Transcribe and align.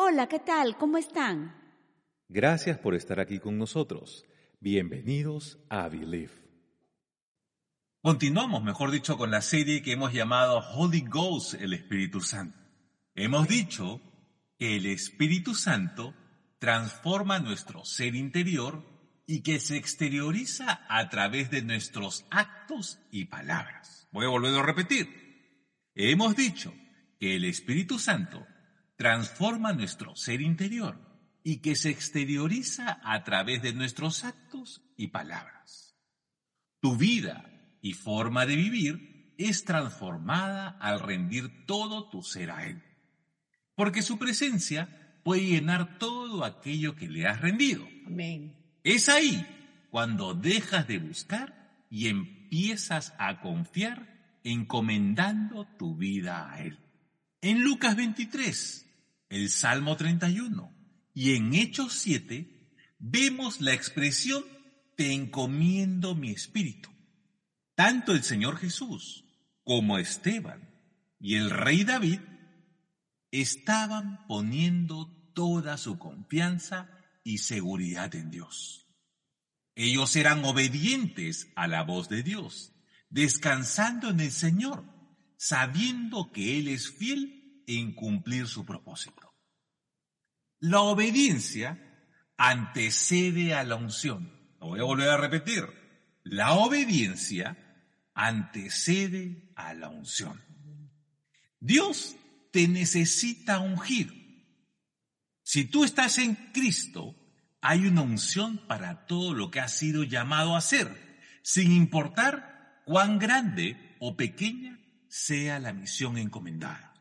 Hola, 0.00 0.28
¿qué 0.28 0.38
tal? 0.38 0.76
¿Cómo 0.76 0.96
están? 0.96 1.56
Gracias 2.28 2.78
por 2.78 2.94
estar 2.94 3.18
aquí 3.18 3.40
con 3.40 3.58
nosotros. 3.58 4.24
Bienvenidos 4.60 5.58
a 5.68 5.88
Believe. 5.88 6.30
Continuamos, 8.00 8.62
mejor 8.62 8.92
dicho, 8.92 9.18
con 9.18 9.32
la 9.32 9.42
serie 9.42 9.82
que 9.82 9.90
hemos 9.90 10.12
llamado 10.12 10.60
Holy 10.76 11.00
Ghost, 11.00 11.54
el 11.54 11.74
Espíritu 11.74 12.20
Santo. 12.20 12.56
Hemos 13.16 13.48
dicho 13.48 14.00
que 14.56 14.76
el 14.76 14.86
Espíritu 14.86 15.56
Santo 15.56 16.14
transforma 16.60 17.40
nuestro 17.40 17.84
ser 17.84 18.14
interior 18.14 18.84
y 19.26 19.42
que 19.42 19.58
se 19.58 19.76
exterioriza 19.76 20.86
a 20.88 21.08
través 21.08 21.50
de 21.50 21.62
nuestros 21.62 22.24
actos 22.30 23.00
y 23.10 23.24
palabras. 23.24 24.06
Voy 24.12 24.26
a 24.26 24.30
volver 24.30 24.54
a 24.54 24.62
repetir. 24.62 25.88
Hemos 25.96 26.36
dicho 26.36 26.72
que 27.18 27.34
el 27.34 27.44
Espíritu 27.44 27.98
Santo 27.98 28.46
transforma 28.98 29.72
nuestro 29.72 30.16
ser 30.16 30.40
interior 30.40 30.98
y 31.44 31.58
que 31.58 31.76
se 31.76 31.88
exterioriza 31.88 33.00
a 33.04 33.22
través 33.22 33.62
de 33.62 33.72
nuestros 33.72 34.24
actos 34.24 34.82
y 34.96 35.06
palabras. 35.06 35.96
Tu 36.80 36.96
vida 36.96 37.48
y 37.80 37.92
forma 37.92 38.44
de 38.44 38.56
vivir 38.56 39.34
es 39.38 39.64
transformada 39.64 40.76
al 40.80 40.98
rendir 40.98 41.64
todo 41.64 42.10
tu 42.10 42.24
ser 42.24 42.50
a 42.50 42.66
Él, 42.66 42.82
porque 43.76 44.02
su 44.02 44.18
presencia 44.18 45.20
puede 45.22 45.46
llenar 45.46 45.98
todo 45.98 46.44
aquello 46.44 46.96
que 46.96 47.08
le 47.08 47.28
has 47.28 47.40
rendido. 47.40 47.88
Amén. 48.04 48.56
Es 48.82 49.08
ahí 49.08 49.46
cuando 49.90 50.34
dejas 50.34 50.88
de 50.88 50.98
buscar 50.98 51.86
y 51.88 52.08
empiezas 52.08 53.14
a 53.18 53.40
confiar 53.40 54.40
encomendando 54.42 55.66
tu 55.78 55.94
vida 55.94 56.52
a 56.52 56.64
Él. 56.64 56.78
En 57.40 57.62
Lucas 57.62 57.94
23, 57.94 58.86
el 59.28 59.50
Salmo 59.50 59.96
31 59.96 60.74
y 61.14 61.34
en 61.34 61.54
Hechos 61.54 61.94
7 61.94 62.72
vemos 62.98 63.60
la 63.60 63.74
expresión 63.74 64.44
te 64.96 65.12
encomiendo 65.12 66.14
mi 66.14 66.30
espíritu. 66.30 66.90
Tanto 67.74 68.12
el 68.12 68.24
Señor 68.24 68.56
Jesús 68.56 69.24
como 69.62 69.98
Esteban 69.98 70.68
y 71.20 71.36
el 71.36 71.50
rey 71.50 71.84
David 71.84 72.20
estaban 73.30 74.26
poniendo 74.26 75.30
toda 75.34 75.76
su 75.76 75.98
confianza 75.98 76.90
y 77.22 77.38
seguridad 77.38 78.14
en 78.14 78.30
Dios. 78.30 78.86
Ellos 79.74 80.16
eran 80.16 80.44
obedientes 80.44 81.52
a 81.54 81.68
la 81.68 81.84
voz 81.84 82.08
de 82.08 82.24
Dios, 82.24 82.72
descansando 83.10 84.10
en 84.10 84.18
el 84.18 84.32
Señor, 84.32 84.84
sabiendo 85.36 86.32
que 86.32 86.58
Él 86.58 86.66
es 86.66 86.90
fiel 86.90 87.62
en 87.68 87.94
cumplir 87.94 88.48
su 88.48 88.64
propósito. 88.64 89.27
La 90.60 90.80
obediencia 90.80 91.78
antecede 92.36 93.54
a 93.54 93.64
la 93.64 93.76
unción. 93.76 94.32
Lo 94.60 94.68
voy 94.68 94.80
a 94.80 94.84
volver 94.84 95.08
a 95.10 95.16
repetir. 95.16 95.64
La 96.24 96.52
obediencia 96.52 97.56
antecede 98.14 99.52
a 99.54 99.74
la 99.74 99.88
unción. 99.88 100.42
Dios 101.60 102.16
te 102.50 102.68
necesita 102.68 103.60
ungir. 103.60 104.18
Si 105.42 105.64
tú 105.64 105.84
estás 105.84 106.18
en 106.18 106.34
Cristo, 106.52 107.14
hay 107.60 107.86
una 107.86 108.02
unción 108.02 108.58
para 108.66 109.06
todo 109.06 109.34
lo 109.34 109.50
que 109.50 109.60
has 109.60 109.72
sido 109.72 110.04
llamado 110.04 110.54
a 110.54 110.58
hacer, 110.58 110.88
sin 111.42 111.72
importar 111.72 112.82
cuán 112.84 113.18
grande 113.18 113.96
o 114.00 114.16
pequeña 114.16 114.78
sea 115.08 115.58
la 115.58 115.72
misión 115.72 116.18
encomendada. 116.18 116.94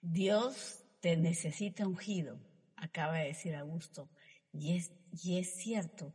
Dios 0.00 0.80
te 1.00 1.16
necesita 1.16 1.86
ungido, 1.86 2.38
acaba 2.76 3.18
de 3.18 3.28
decir 3.28 3.54
Augusto, 3.54 4.08
y 4.52 4.76
es, 4.76 4.92
y 5.22 5.38
es 5.38 5.54
cierto. 5.56 6.12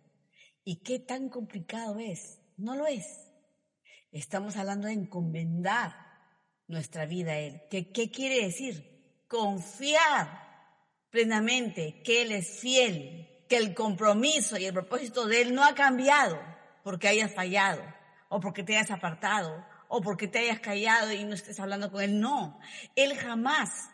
¿Y 0.63 0.77
qué 0.77 0.99
tan 0.99 1.29
complicado 1.29 1.99
es? 1.99 2.39
No 2.57 2.75
lo 2.75 2.87
es. 2.87 3.31
Estamos 4.11 4.57
hablando 4.57 4.87
de 4.87 4.93
encomendar 4.93 5.95
nuestra 6.67 7.05
vida 7.05 7.33
a 7.33 7.39
Él. 7.39 7.61
¿Qué, 7.69 7.91
qué 7.91 8.09
quiere 8.11 8.45
decir? 8.45 9.23
Confiar 9.27 10.49
plenamente 11.09 12.01
que 12.03 12.21
Él 12.21 12.31
es 12.31 12.59
fiel, 12.59 13.45
que 13.47 13.57
el 13.57 13.73
compromiso 13.73 14.57
y 14.57 14.65
el 14.65 14.73
propósito 14.73 15.27
de 15.27 15.41
Él 15.41 15.53
no 15.53 15.63
ha 15.63 15.73
cambiado 15.73 16.39
porque 16.83 17.07
hayas 17.07 17.33
fallado 17.33 17.83
o 18.29 18.39
porque 18.39 18.63
te 18.63 18.77
hayas 18.77 18.91
apartado 18.91 19.65
o 19.87 20.01
porque 20.01 20.27
te 20.27 20.39
hayas 20.39 20.59
callado 20.59 21.11
y 21.11 21.23
no 21.23 21.33
estés 21.33 21.59
hablando 21.59 21.91
con 21.91 22.01
Él. 22.01 22.19
No, 22.19 22.59
Él 22.95 23.15
jamás 23.17 23.89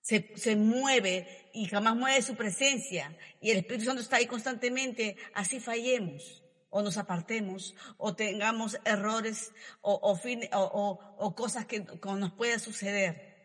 se, 0.00 0.32
se 0.36 0.56
mueve 0.56 1.47
y 1.58 1.66
jamás 1.66 1.96
mueve 1.96 2.22
su 2.22 2.36
presencia 2.36 3.16
y 3.40 3.50
el 3.50 3.58
Espíritu 3.58 3.86
Santo 3.86 4.00
está 4.00 4.16
ahí 4.16 4.26
constantemente, 4.26 5.16
así 5.34 5.58
fallemos 5.58 6.44
o 6.70 6.82
nos 6.82 6.98
apartemos 6.98 7.74
o 7.96 8.14
tengamos 8.14 8.78
errores 8.84 9.50
o, 9.80 9.98
o, 10.00 10.14
fin, 10.14 10.42
o, 10.52 11.00
o, 11.18 11.34
cosas 11.34 11.66
que 11.66 11.80
nos 11.80 12.32
pueda 12.34 12.60
suceder. 12.60 13.36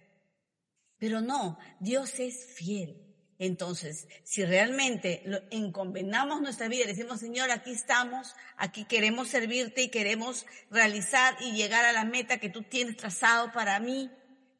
Pero 0.99 1.21
no, 1.21 1.57
Dios 1.79 2.19
es 2.19 2.53
fiel. 2.53 2.99
Entonces, 3.39 4.07
si 4.23 4.45
realmente 4.45 5.23
lo 5.25 5.39
encomendamos 5.49 6.39
nuestra 6.39 6.67
vida, 6.67 6.85
decimos, 6.85 7.19
Señor, 7.19 7.49
aquí 7.49 7.71
estamos, 7.71 8.35
aquí 8.57 8.85
queremos 8.85 9.29
servirte 9.29 9.81
y 9.81 9.89
queremos 9.89 10.45
realizar 10.69 11.35
y 11.41 11.53
llegar 11.53 11.83
a 11.83 11.93
la 11.93 12.05
meta 12.05 12.37
que 12.37 12.49
tú 12.49 12.61
tienes 12.61 12.95
trazado 12.95 13.51
para 13.51 13.79
mí, 13.79 14.11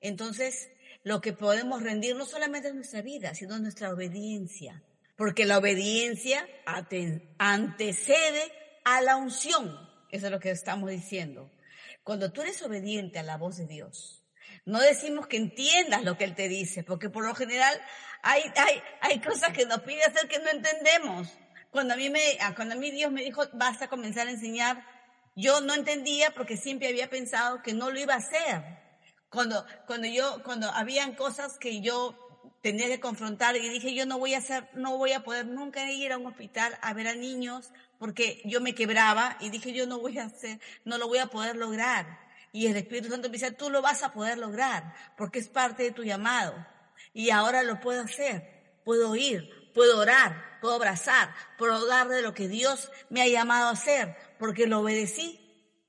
entonces 0.02 0.70
lo 1.03 1.22
que 1.22 1.34
podemos 1.34 1.84
rendir 1.84 2.16
no 2.16 2.25
solamente 2.25 2.69
es 2.69 2.75
nuestra 2.75 3.02
vida, 3.02 3.34
sino 3.36 3.59
nuestra 3.59 3.94
obediencia. 3.94 4.81
Porque 5.16 5.46
la 5.46 5.58
obediencia 5.58 6.47
antecede 7.38 8.52
a 8.86 9.02
la 9.02 9.18
unción. 9.18 9.78
Eso 10.09 10.28
es 10.28 10.31
lo 10.31 10.40
que 10.40 10.52
estamos 10.52 10.90
diciendo. 10.90 11.52
Cuando 12.03 12.31
tú 12.31 12.41
eres 12.41 12.62
obediente 12.64 13.19
a 13.19 13.24
la 13.24 13.38
voz 13.38 13.58
de 13.58 13.68
Dios, 13.68 14.24
no 14.66 14.80
decimos 14.80 15.28
que 15.28 15.38
entiendas 15.38 16.03
lo 16.03 16.18
que 16.18 16.24
Él 16.24 16.36
te 16.36 16.47
dice, 16.47 16.84
porque 16.84 17.09
por 17.09 17.25
lo 17.25 17.35
general 17.35 17.80
hay, 18.22 18.44
hay, 18.56 18.81
hay 19.02 19.22
cosas 19.22 19.53
que 19.53 19.66
nos 19.66 19.81
pide 19.81 20.03
hacer 20.03 20.28
que 20.28 20.40
no 20.40 20.50
entendemos. 20.50 21.30
Cuando 21.70 21.96
a 21.96 21.97
mí 21.97 22.09
me, 22.09 22.38
ah, 22.40 22.53
cuando 22.56 22.75
a 22.75 22.78
mí 22.78 22.91
Dios 22.91 23.12
me 23.12 23.24
dijo, 23.24 23.44
vas 23.53 23.81
a 23.81 23.88
comenzar 23.88 24.28
a 24.28 24.31
enseñar, 24.31 24.85
yo 25.35 25.62
no 25.62 25.74
entendía 25.74 26.31
porque 26.31 26.56
siempre 26.58 26.88
había 26.88 27.09
pensado 27.09 27.62
que 27.62 27.74
no 27.74 27.90
lo 27.90 28.00
iba 28.00 28.14
a 28.14 28.18
hacer. 28.18 28.83
Cuando, 29.34 29.66
cuando 29.88 30.08
yo, 30.08 30.44
cuando 30.44 30.70
habían 30.70 31.16
cosas 31.16 31.58
que 31.58 31.82
yo 31.82 32.16
tenía 32.62 32.86
que 32.86 33.00
confrontar 33.00 33.56
y 33.56 33.68
dije, 33.68 33.96
yo 33.96 34.06
no 34.06 34.20
voy 34.20 34.36
a 34.36 34.38
hacer, 34.38 34.70
no 34.76 34.96
voy 34.96 35.14
a 35.14 35.24
poder 35.24 35.48
nunca 35.48 35.90
ir 35.90 36.14
a 36.14 36.20
un 36.20 36.28
hospital 36.28 36.78
a 36.84 36.94
ver 36.94 37.08
a 37.08 37.16
niños 37.16 37.72
porque 37.98 38.44
yo 38.46 38.62
me 38.62 38.76
quebraba 38.76 39.36
y 39.40 39.50
dije, 39.50 39.74
yo 39.74 39.88
no 39.88 39.98
voy 39.98 40.20
a 40.20 40.26
hacer, 40.26 40.60
no 40.86 41.00
lo 41.00 41.08
voy 41.08 41.18
a 41.18 41.26
poder 41.28 41.56
lograr. 41.56 42.20
Y 42.52 42.68
el 42.68 42.78
Espíritu 42.78 43.10
Santo 43.10 43.28
me 43.30 43.34
dice, 43.34 43.50
tú 43.50 43.72
lo 43.72 43.82
vas 43.82 44.04
a 44.04 44.14
poder 44.14 44.38
lograr, 44.38 44.94
porque 45.18 45.40
es 45.40 45.48
parte 45.48 45.82
de 45.82 45.92
tu 45.92 46.04
llamado. 46.04 46.54
Y 47.12 47.32
ahora 47.32 47.64
lo 47.64 47.80
puedo 47.80 48.04
hacer. 48.04 48.78
Puedo 48.86 49.16
ir, 49.16 49.72
puedo 49.74 49.98
orar, 49.98 50.60
puedo 50.62 50.76
abrazar, 50.76 51.34
puedo 51.58 51.88
dar 51.88 52.08
de 52.08 52.22
lo 52.22 52.36
que 52.36 52.48
Dios 52.48 52.92
me 53.10 53.24
ha 53.24 53.28
llamado 53.28 53.70
a 53.70 53.72
hacer, 53.72 54.16
porque 54.38 54.68
lo 54.68 54.82
obedecí. 54.82 55.43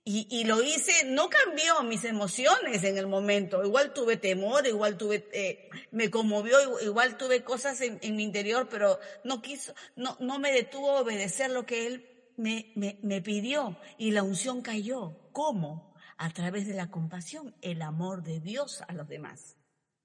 Y, 0.07 0.45
lo 0.45 0.63
hice, 0.63 0.93
no 1.07 1.31
cambió 1.31 1.83
mis 1.83 2.05
emociones 2.05 2.85
en 2.85 2.99
el 2.99 3.07
momento. 3.07 3.65
Igual 3.65 3.95
tuve 3.95 4.19
temor, 4.19 4.67
igual 4.67 4.99
tuve, 4.99 5.27
eh, 5.33 5.71
me 5.93 6.11
conmovió, 6.11 6.59
igual 6.83 7.17
tuve 7.17 7.43
cosas 7.43 7.81
en, 7.81 7.99
en, 8.03 8.15
mi 8.15 8.23
interior, 8.23 8.69
pero 8.71 9.01
no 9.25 9.41
quiso, 9.41 9.75
no, 9.97 10.19
no 10.21 10.39
me 10.39 10.53
detuvo 10.53 10.91
a 10.91 11.01
obedecer 11.01 11.51
lo 11.51 11.65
que 11.65 11.87
Él 11.87 12.07
me, 12.37 12.71
me, 12.77 12.99
me 13.03 13.23
pidió. 13.23 13.79
Y 13.97 14.11
la 14.11 14.23
unción 14.23 14.61
cayó. 14.61 15.17
¿Cómo? 15.33 15.95
a 16.17 16.31
través 16.31 16.67
de 16.67 16.75
la 16.75 16.91
compasión, 16.91 17.55
el 17.63 17.83
amor 17.83 18.23
de 18.23 18.41
Dios 18.41 18.83
a 18.87 18.93
los 18.93 19.09
demás. 19.09 19.57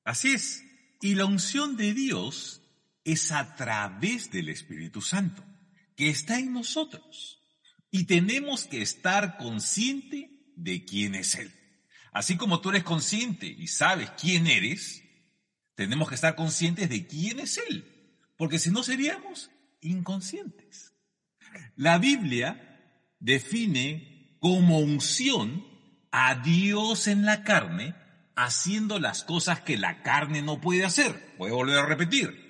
Así 0.03 0.33
es. 0.33 0.63
Y 1.01 1.15
la 1.15 1.25
unción 1.25 1.77
de 1.77 1.93
Dios 1.93 2.61
es 3.03 3.31
a 3.31 3.55
través 3.55 4.31
del 4.31 4.49
Espíritu 4.49 5.01
Santo, 5.01 5.43
que 5.95 6.09
está 6.09 6.39
en 6.39 6.53
nosotros. 6.53 7.38
Y 7.91 8.05
tenemos 8.05 8.65
que 8.65 8.81
estar 8.81 9.37
consciente 9.37 10.29
de 10.55 10.85
quién 10.85 11.15
es 11.15 11.35
Él. 11.35 11.51
Así 12.11 12.37
como 12.37 12.61
tú 12.61 12.69
eres 12.69 12.83
consciente 12.83 13.45
y 13.45 13.67
sabes 13.67 14.11
quién 14.11 14.47
eres, 14.47 15.03
tenemos 15.75 16.09
que 16.09 16.15
estar 16.15 16.35
conscientes 16.35 16.89
de 16.89 17.07
quién 17.07 17.39
es 17.39 17.57
Él, 17.69 17.85
porque 18.37 18.59
si 18.59 18.71
no 18.71 18.83
seríamos 18.83 19.49
inconscientes. 19.81 20.93
La 21.75 21.97
Biblia 21.97 23.05
define 23.19 24.37
como 24.39 24.79
unción 24.79 25.65
a 26.11 26.35
Dios 26.35 27.07
en 27.07 27.25
la 27.25 27.43
carne 27.43 27.95
haciendo 28.35 28.99
las 28.99 29.23
cosas 29.23 29.61
que 29.61 29.77
la 29.77 30.01
carne 30.01 30.41
no 30.41 30.61
puede 30.61 30.85
hacer. 30.85 31.35
Voy 31.37 31.51
a 31.51 31.55
volver 31.55 31.79
a 31.79 31.85
repetir. 31.85 32.49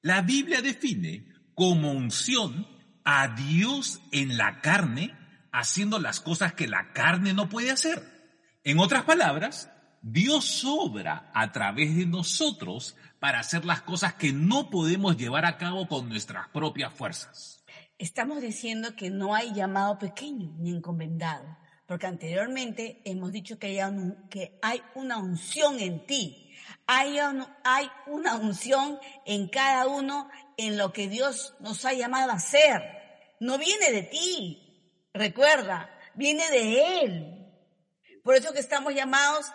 La 0.00 0.22
Biblia 0.22 0.62
define 0.62 1.26
como 1.54 1.92
unción 1.92 2.66
a 3.04 3.28
Dios 3.28 4.00
en 4.12 4.36
la 4.36 4.60
carne 4.60 5.14
haciendo 5.52 5.98
las 5.98 6.20
cosas 6.20 6.54
que 6.54 6.66
la 6.66 6.92
carne 6.92 7.32
no 7.32 7.48
puede 7.48 7.70
hacer. 7.70 8.02
En 8.64 8.78
otras 8.78 9.04
palabras, 9.04 9.70
Dios 10.02 10.64
obra 10.64 11.30
a 11.34 11.52
través 11.52 11.94
de 11.96 12.06
nosotros 12.06 12.96
para 13.20 13.38
hacer 13.40 13.64
las 13.64 13.82
cosas 13.82 14.14
que 14.14 14.32
no 14.32 14.68
podemos 14.70 15.16
llevar 15.16 15.44
a 15.46 15.56
cabo 15.56 15.86
con 15.88 16.08
nuestras 16.08 16.48
propias 16.48 16.92
fuerzas. 16.92 17.64
Estamos 17.98 18.40
diciendo 18.42 18.96
que 18.96 19.10
no 19.10 19.34
hay 19.34 19.54
llamado 19.54 19.98
pequeño 19.98 20.52
ni 20.58 20.70
encomendado, 20.70 21.56
porque 21.86 22.06
anteriormente 22.06 23.00
hemos 23.04 23.30
dicho 23.32 23.58
que 23.58 23.80
hay, 23.80 23.88
un- 23.88 24.28
que 24.28 24.58
hay 24.62 24.82
una 24.94 25.18
unción 25.18 25.78
en 25.78 26.04
ti, 26.06 26.43
hay, 26.86 27.18
un- 27.20 27.46
hay 27.64 27.90
una 28.06 28.36
unción 28.36 28.98
en 29.24 29.48
cada 29.48 29.86
uno 29.86 30.28
en 30.56 30.76
lo 30.76 30.92
que 30.92 31.08
Dios 31.08 31.54
nos 31.60 31.84
ha 31.84 31.92
llamado 31.92 32.30
a 32.30 32.34
hacer. 32.36 32.82
No 33.40 33.58
viene 33.58 33.90
de 33.90 34.02
ti, 34.02 35.08
recuerda, 35.12 35.90
viene 36.14 36.48
de 36.50 37.00
Él. 37.02 37.40
Por 38.22 38.36
eso 38.36 38.52
que 38.52 38.60
estamos 38.60 38.94
llamados 38.94 39.46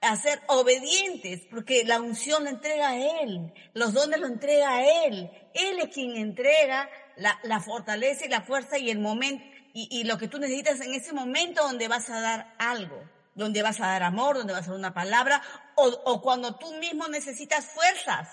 a 0.00 0.16
ser 0.16 0.40
obedientes, 0.48 1.42
porque 1.50 1.84
la 1.84 2.00
unción 2.00 2.44
la 2.44 2.50
entrega 2.50 2.88
a 2.90 2.96
Él, 2.96 3.52
los 3.74 3.92
dones 3.92 4.20
lo 4.20 4.26
entrega 4.26 4.70
a 4.70 5.06
Él. 5.06 5.30
Él 5.54 5.78
es 5.80 5.94
quien 5.94 6.16
entrega 6.16 6.88
la, 7.16 7.60
fortaleza 7.60 8.26
y 8.26 8.28
la 8.28 8.42
fuerza 8.42 8.78
y 8.78 8.90
el 8.90 8.98
momento, 8.98 9.44
y 9.74 10.04
lo 10.04 10.18
que 10.18 10.28
tú 10.28 10.38
necesitas 10.38 10.80
en 10.80 10.92
ese 10.92 11.12
momento 11.12 11.62
donde 11.62 11.88
vas 11.88 12.10
a 12.10 12.20
dar 12.20 12.54
algo, 12.58 13.02
donde 13.34 13.62
vas 13.62 13.80
a 13.80 13.88
dar 13.88 14.02
amor, 14.02 14.36
donde 14.36 14.52
vas 14.52 14.66
a 14.66 14.70
dar 14.70 14.78
una 14.78 14.94
palabra, 14.94 15.42
o, 15.76 16.20
cuando 16.22 16.56
tú 16.56 16.74
mismo 16.74 17.08
necesitas 17.08 17.66
fuerzas. 17.66 18.28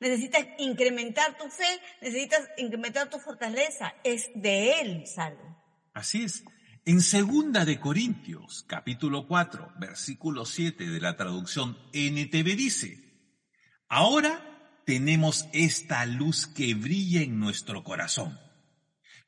Necesitas 0.00 0.46
incrementar 0.58 1.36
tu 1.36 1.48
fe, 1.50 1.80
necesitas 2.00 2.48
incrementar 2.56 3.10
tu 3.10 3.18
fortaleza. 3.18 3.94
Es 4.04 4.30
de 4.34 4.80
Él, 4.80 5.06
salvo. 5.06 5.56
Así 5.92 6.22
es. 6.22 6.44
En 6.84 7.00
segunda 7.00 7.64
de 7.64 7.80
Corintios, 7.80 8.64
capítulo 8.66 9.26
4, 9.26 9.72
versículo 9.78 10.44
7 10.46 10.86
de 10.86 11.00
la 11.00 11.16
traducción 11.16 11.76
NTV 11.92 12.56
dice, 12.56 13.08
Ahora 13.88 14.80
tenemos 14.86 15.46
esta 15.52 16.06
luz 16.06 16.46
que 16.46 16.74
brilla 16.74 17.22
en 17.22 17.40
nuestro 17.40 17.82
corazón, 17.84 18.38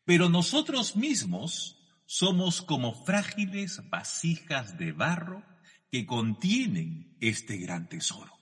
pero 0.05 0.29
nosotros 0.29 0.97
mismos 0.97 1.80
somos 2.13 2.61
como 2.61 2.93
frágiles 2.93 3.89
vasijas 3.89 4.77
de 4.77 4.91
barro 4.91 5.45
que 5.93 6.07
contienen 6.07 7.17
este 7.21 7.57
gran 7.57 7.89
tesoro. 7.89 8.33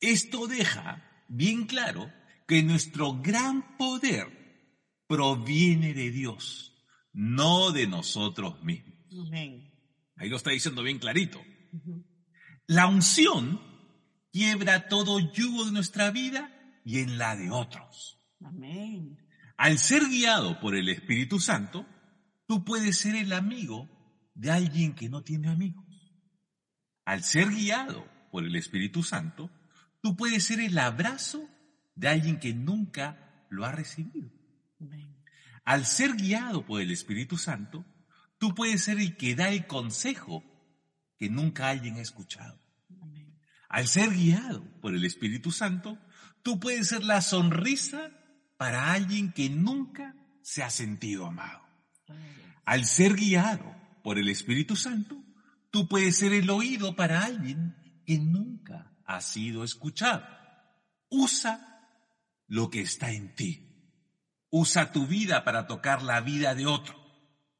Esto 0.00 0.46
deja 0.46 1.06
bien 1.28 1.66
claro 1.66 2.10
que 2.48 2.62
nuestro 2.62 3.20
gran 3.20 3.76
poder 3.76 4.72
proviene 5.06 5.92
de 5.92 6.10
Dios, 6.10 6.72
no 7.12 7.72
de 7.72 7.86
nosotros 7.86 8.62
mismos. 8.64 9.04
Amén. 9.26 9.70
Ahí 10.16 10.30
lo 10.30 10.38
está 10.38 10.48
diciendo 10.48 10.82
bien 10.82 10.98
clarito. 10.98 11.44
La 12.66 12.86
unción 12.86 13.60
quiebra 14.32 14.88
todo 14.88 15.20
yugo 15.20 15.66
de 15.66 15.72
nuestra 15.72 16.10
vida 16.10 16.50
y 16.86 17.00
en 17.00 17.18
la 17.18 17.36
de 17.36 17.50
otros. 17.50 18.18
Amén. 18.42 19.18
Al 19.58 19.78
ser 19.78 20.06
guiado 20.08 20.58
por 20.58 20.74
el 20.74 20.88
Espíritu 20.88 21.38
Santo, 21.38 21.84
tú 22.46 22.64
puedes 22.64 22.98
ser 22.98 23.16
el 23.16 23.32
amigo 23.32 23.88
de 24.34 24.50
alguien 24.50 24.94
que 24.94 25.08
no 25.08 25.22
tiene 25.22 25.48
amigos. 25.48 25.84
Al 27.04 27.22
ser 27.22 27.48
guiado 27.50 28.06
por 28.30 28.44
el 28.44 28.56
Espíritu 28.56 29.02
Santo, 29.02 29.50
tú 30.02 30.16
puedes 30.16 30.44
ser 30.44 30.60
el 30.60 30.78
abrazo 30.78 31.48
de 31.94 32.08
alguien 32.08 32.38
que 32.38 32.54
nunca 32.54 33.46
lo 33.50 33.64
ha 33.64 33.72
recibido. 33.72 34.30
Al 35.64 35.84
ser 35.84 36.14
guiado 36.14 36.64
por 36.64 36.80
el 36.80 36.90
Espíritu 36.90 37.38
Santo, 37.38 37.84
tú 38.38 38.54
puedes 38.54 38.84
ser 38.84 38.98
el 38.98 39.16
que 39.16 39.34
da 39.34 39.48
el 39.48 39.66
consejo 39.66 40.44
que 41.18 41.28
nunca 41.28 41.68
alguien 41.68 41.96
ha 41.96 42.02
escuchado. 42.02 42.60
Al 43.68 43.88
ser 43.88 44.10
guiado 44.10 44.64
por 44.80 44.94
el 44.94 45.04
Espíritu 45.04 45.50
Santo, 45.50 45.98
tú 46.42 46.60
puedes 46.60 46.88
ser 46.88 47.02
la 47.04 47.20
sonrisa 47.20 48.12
para 48.56 48.92
alguien 48.92 49.32
que 49.32 49.50
nunca 49.50 50.14
se 50.42 50.62
ha 50.62 50.70
sentido 50.70 51.26
amado. 51.26 51.65
Al 52.64 52.84
ser 52.84 53.14
guiado 53.14 53.74
por 54.02 54.18
el 54.18 54.28
Espíritu 54.28 54.76
Santo, 54.76 55.16
tú 55.70 55.88
puedes 55.88 56.16
ser 56.18 56.32
el 56.32 56.50
oído 56.50 56.96
para 56.96 57.24
alguien 57.24 57.76
que 58.04 58.18
nunca 58.18 58.92
ha 59.04 59.20
sido 59.20 59.64
escuchado. 59.64 60.26
Usa 61.08 61.76
lo 62.46 62.70
que 62.70 62.80
está 62.80 63.12
en 63.12 63.34
ti. 63.34 63.62
Usa 64.50 64.92
tu 64.92 65.06
vida 65.06 65.44
para 65.44 65.66
tocar 65.66 66.02
la 66.02 66.20
vida 66.20 66.54
de 66.54 66.66
otro. 66.66 66.94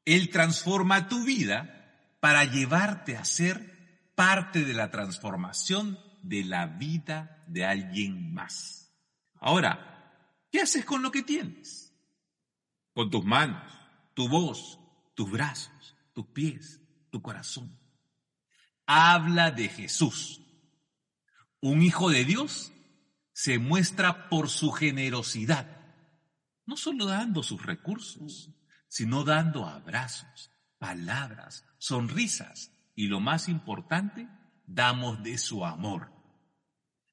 Él 0.05 0.29
transforma 0.29 1.09
tu 1.09 1.23
vida 1.23 2.17
para 2.19 2.45
llevarte 2.45 3.17
a 3.17 3.25
ser 3.25 4.11
parte 4.15 4.65
de 4.65 4.73
la 4.73 4.89
transformación 4.89 5.99
de 6.23 6.43
la 6.43 6.65
vida 6.65 7.43
de 7.47 7.65
alguien 7.65 8.33
más. 8.33 8.93
Ahora, 9.35 10.13
¿qué 10.51 10.61
haces 10.61 10.85
con 10.85 11.01
lo 11.01 11.11
que 11.11 11.23
tienes? 11.23 11.93
Con 12.93 13.11
tus 13.11 13.23
manos, 13.23 13.71
tu 14.17 14.27
voz, 14.27 14.79
tus 15.13 15.29
brazos, 15.29 15.95
tus 16.11 16.25
pies, 16.25 16.81
tu 17.11 17.21
corazón. 17.21 17.77
Habla 18.87 19.51
de 19.51 19.69
Jesús. 19.69 20.41
Un 21.61 21.83
hijo 21.83 22.09
de 22.09 22.25
Dios 22.25 22.71
se 23.31 23.59
muestra 23.59 24.27
por 24.27 24.49
su 24.49 24.71
generosidad, 24.71 25.67
no 26.65 26.77
solo 26.77 27.05
dando 27.05 27.43
sus 27.43 27.63
recursos, 27.63 28.49
sino 28.87 29.23
dando 29.23 29.67
abrazos, 29.67 30.49
palabras, 30.79 31.63
sonrisas 31.77 32.71
y 32.95 33.09
lo 33.09 33.19
más 33.19 33.47
importante, 33.47 34.27
damos 34.65 35.21
de 35.21 35.37
su 35.37 35.63
amor. 35.63 36.11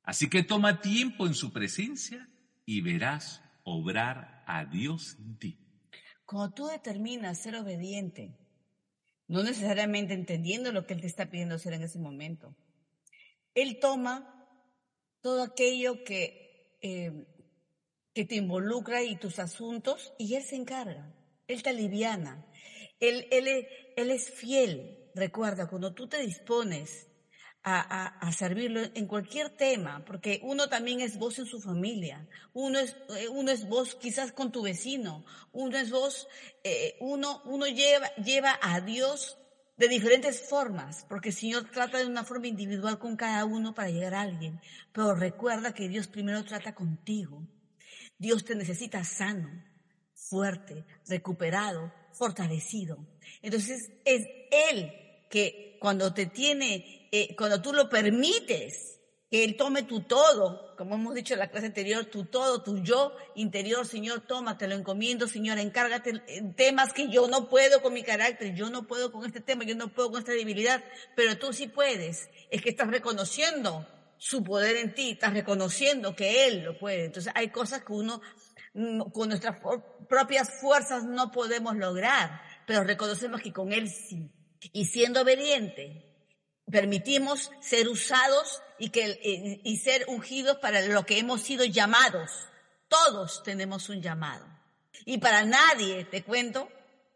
Así 0.05 0.31
que 0.31 0.43
toma 0.43 0.81
tiempo 0.81 1.27
en 1.27 1.35
su 1.35 1.53
presencia 1.53 2.31
y 2.65 2.81
verás 2.81 3.43
obrar 3.63 4.43
a 4.47 4.65
Dios 4.65 5.17
en 5.19 5.39
ti. 5.39 5.64
Cuando 6.27 6.55
tú 6.55 6.67
determinas 6.67 7.39
ser 7.39 7.57
obediente, 7.57 8.37
no 9.29 9.43
necesariamente 9.43 10.15
entendiendo 10.15 10.73
lo 10.73 10.87
que 10.87 10.95
Él 10.95 11.01
te 11.01 11.07
está 11.07 11.31
pidiendo 11.31 11.55
hacer 11.55 11.75
en 11.75 11.83
ese 11.83 11.99
momento, 11.99 12.55
Él 13.55 13.79
toma 13.81 14.31
todo 15.21 15.43
aquello 15.43 16.05
que, 16.05 16.79
eh, 16.83 17.27
que 18.13 18.25
te 18.25 18.37
involucra 18.37 19.03
y 19.03 19.17
tus 19.17 19.39
asuntos 19.39 20.13
y 20.19 20.35
Él 20.35 20.43
se 20.45 20.57
encarga, 20.57 21.15
Él 21.47 21.63
te 21.63 21.71
aliviana, 21.71 22.47
Él, 23.01 23.27
él, 23.31 23.67
él 23.97 24.11
es 24.11 24.31
fiel. 24.31 25.11
Recuerda, 25.15 25.69
cuando 25.69 25.95
tú 25.95 26.09
te 26.09 26.19
dispones 26.19 27.09
a, 27.65 27.81
a- 27.81 28.07
a 28.29 28.33
servirlo 28.33 28.81
en 28.95 29.07
cualquier 29.07 29.49
tema, 29.51 30.05
porque 30.05 30.41
uno 30.43 30.69
también 30.69 31.01
es 31.01 31.19
voz 31.19 31.39
en 31.39 31.47
su 31.47 31.61
familia, 31.61 32.29
uno 32.53 32.79
es, 32.79 32.95
eh, 33.19 33.29
uno 33.29 33.51
es 33.51 33.67
voz 33.69 33.95
quizás 33.97 34.33
con 34.33 34.53
tu 34.53 34.63
vecino, 34.63 35.25
uno 35.53 35.77
es 35.79 35.91
voz, 35.91 36.29
eh, 36.63 36.97
uno, 37.01 37.41
uno 37.47 37.67
lleva, 37.67 38.15
lleva 38.17 38.59
a 38.63 38.81
Dios 38.81 39.39
de 39.77 39.89
diferentes 39.89 40.41
formas, 40.49 41.05
porque 41.09 41.31
el 41.31 41.35
Señor 41.35 41.69
trata 41.71 41.99
de 41.99 42.07
una 42.07 42.23
forma 42.23 42.47
individual 42.47 42.99
con 42.99 43.17
cada 43.17 43.45
uno 43.45 43.75
para 43.75 43.91
llegar 43.91 44.15
a 44.15 44.21
alguien, 44.21 44.61
pero 44.93 45.15
recuerda 45.15 45.73
que 45.75 45.89
Dios 45.89 46.07
primero 46.07 46.45
trata 46.45 46.75
contigo. 46.75 47.43
Dios 48.19 48.45
te 48.45 48.55
necesita 48.55 49.03
sano, 49.05 49.49
fuerte, 50.15 50.85
recuperado, 51.09 51.93
fortalecido. 52.13 52.99
Entonces 53.43 53.91
es 54.05 54.27
Él 54.71 54.93
que 55.29 55.77
cuando 55.81 56.15
te 56.15 56.27
tiene, 56.27 57.04
eh, 57.17 57.37
cuando 57.37 57.63
tú 57.63 57.73
lo 57.73 57.89
permites, 57.89 58.99
que 59.31 59.45
Él 59.45 59.57
tome 59.57 59.85
tu 59.85 60.01
todo, 60.01 60.75
como 60.77 60.97
hemos 60.97 61.15
dicho 61.15 61.35
en 61.35 61.39
la 61.39 61.49
clase 61.49 61.67
anterior, 61.67 62.07
tu 62.07 62.25
todo, 62.25 62.61
tu 62.63 62.79
yo 62.83 63.13
interior, 63.37 63.87
Señor, 63.87 64.23
toma, 64.23 64.59
te 64.59 64.67
lo 64.67 64.75
encomiendo, 64.75 65.29
Señor, 65.29 65.59
encárgate 65.59 66.25
en 66.27 66.55
temas 66.55 66.93
que 66.93 67.09
yo 67.09 67.29
no 67.29 67.49
puedo 67.49 67.83
con 67.83 67.93
mi 67.93 68.03
carácter, 68.03 68.53
yo 68.57 68.69
no 68.69 68.89
puedo 68.89 69.13
con 69.13 69.25
este 69.25 69.41
tema, 69.41 69.63
yo 69.63 69.77
no 69.77 69.95
puedo 69.95 70.11
con 70.11 70.19
esta 70.19 70.33
debilidad, 70.33 70.83
pero 71.15 71.39
tú 71.39 71.53
sí 71.53 71.69
puedes. 71.69 72.29
Es 72.51 72.63
que 72.63 72.71
estás 72.71 72.89
reconociendo 72.89 73.87
su 74.19 74.43
poder 74.43 74.77
en 74.77 74.93
ti, 74.93 75.13
estás 75.13 75.35
reconociendo 75.35 76.17
que 76.17 76.49
Él 76.49 76.65
lo 76.65 76.77
puede. 76.81 77.05
Entonces 77.05 77.33
hay 77.37 77.51
cosas 77.51 77.85
que 77.85 77.93
uno 77.93 78.21
mm, 78.73 79.03
con 79.13 79.29
nuestras 79.29 79.61
propias 80.09 80.61
fuerzas 80.61 81.05
no 81.05 81.31
podemos 81.31 81.77
lograr, 81.77 82.43
pero 82.67 82.83
reconocemos 82.83 83.41
que 83.41 83.53
con 83.53 83.73
Él 83.73 83.89
sí. 83.89 84.33
Y 84.73 84.87
siendo 84.87 85.21
obediente, 85.21 86.14
permitimos 86.71 87.51
ser 87.61 87.89
usados 87.89 88.63
y, 88.79 88.91
que, 88.91 89.21
y, 89.23 89.61
y 89.65 89.77
ser 89.79 90.05
ungidos 90.09 90.59
para 90.59 90.83
lo 90.83 91.05
que 91.07 91.19
hemos 91.19 91.43
sido 91.43 91.65
llamados. 91.65 92.31
Todos 92.89 93.43
tenemos 93.43 93.89
un 93.89 94.03
llamado. 94.03 94.47
Y 95.05 95.19
para 95.19 95.45
nadie, 95.45 96.05
te 96.05 96.23
cuento, 96.23 96.69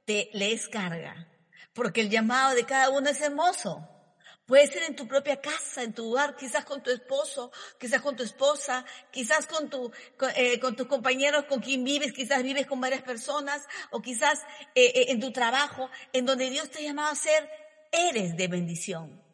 te 0.04 0.30
le 0.32 0.52
es 0.52 0.68
carga. 0.68 1.28
Porque 1.72 2.00
el 2.00 2.10
llamado 2.10 2.54
de 2.54 2.64
cada 2.64 2.90
uno 2.90 3.08
es 3.10 3.20
hermoso. 3.20 3.88
Puede 4.48 4.66
ser 4.66 4.84
en 4.84 4.96
tu 4.96 5.06
propia 5.06 5.42
casa, 5.42 5.82
en 5.82 5.92
tu 5.92 6.10
hogar, 6.10 6.34
quizás 6.34 6.64
con 6.64 6.82
tu 6.82 6.90
esposo, 6.90 7.52
quizás 7.78 8.00
con 8.00 8.16
tu 8.16 8.22
esposa, 8.22 8.82
quizás 9.10 9.46
con, 9.46 9.68
tu, 9.68 9.92
con, 10.16 10.30
eh, 10.36 10.58
tus 10.58 10.86
compañeros 10.86 11.44
con 11.44 11.60
quien 11.60 11.84
vives, 11.84 12.14
quizás 12.14 12.42
vives 12.42 12.66
con 12.66 12.80
varias 12.80 13.02
personas, 13.02 13.62
o 13.90 14.00
quizás 14.00 14.40
eh, 14.74 14.86
eh, 14.94 15.06
en 15.08 15.20
tu 15.20 15.32
trabajo, 15.32 15.90
en 16.14 16.24
donde 16.24 16.48
Dios 16.48 16.70
te 16.70 16.78
ha 16.78 16.82
llamado 16.82 17.10
a 17.10 17.14
ser, 17.14 17.46
eres 17.92 18.38
de 18.38 18.48
bendición. 18.48 19.27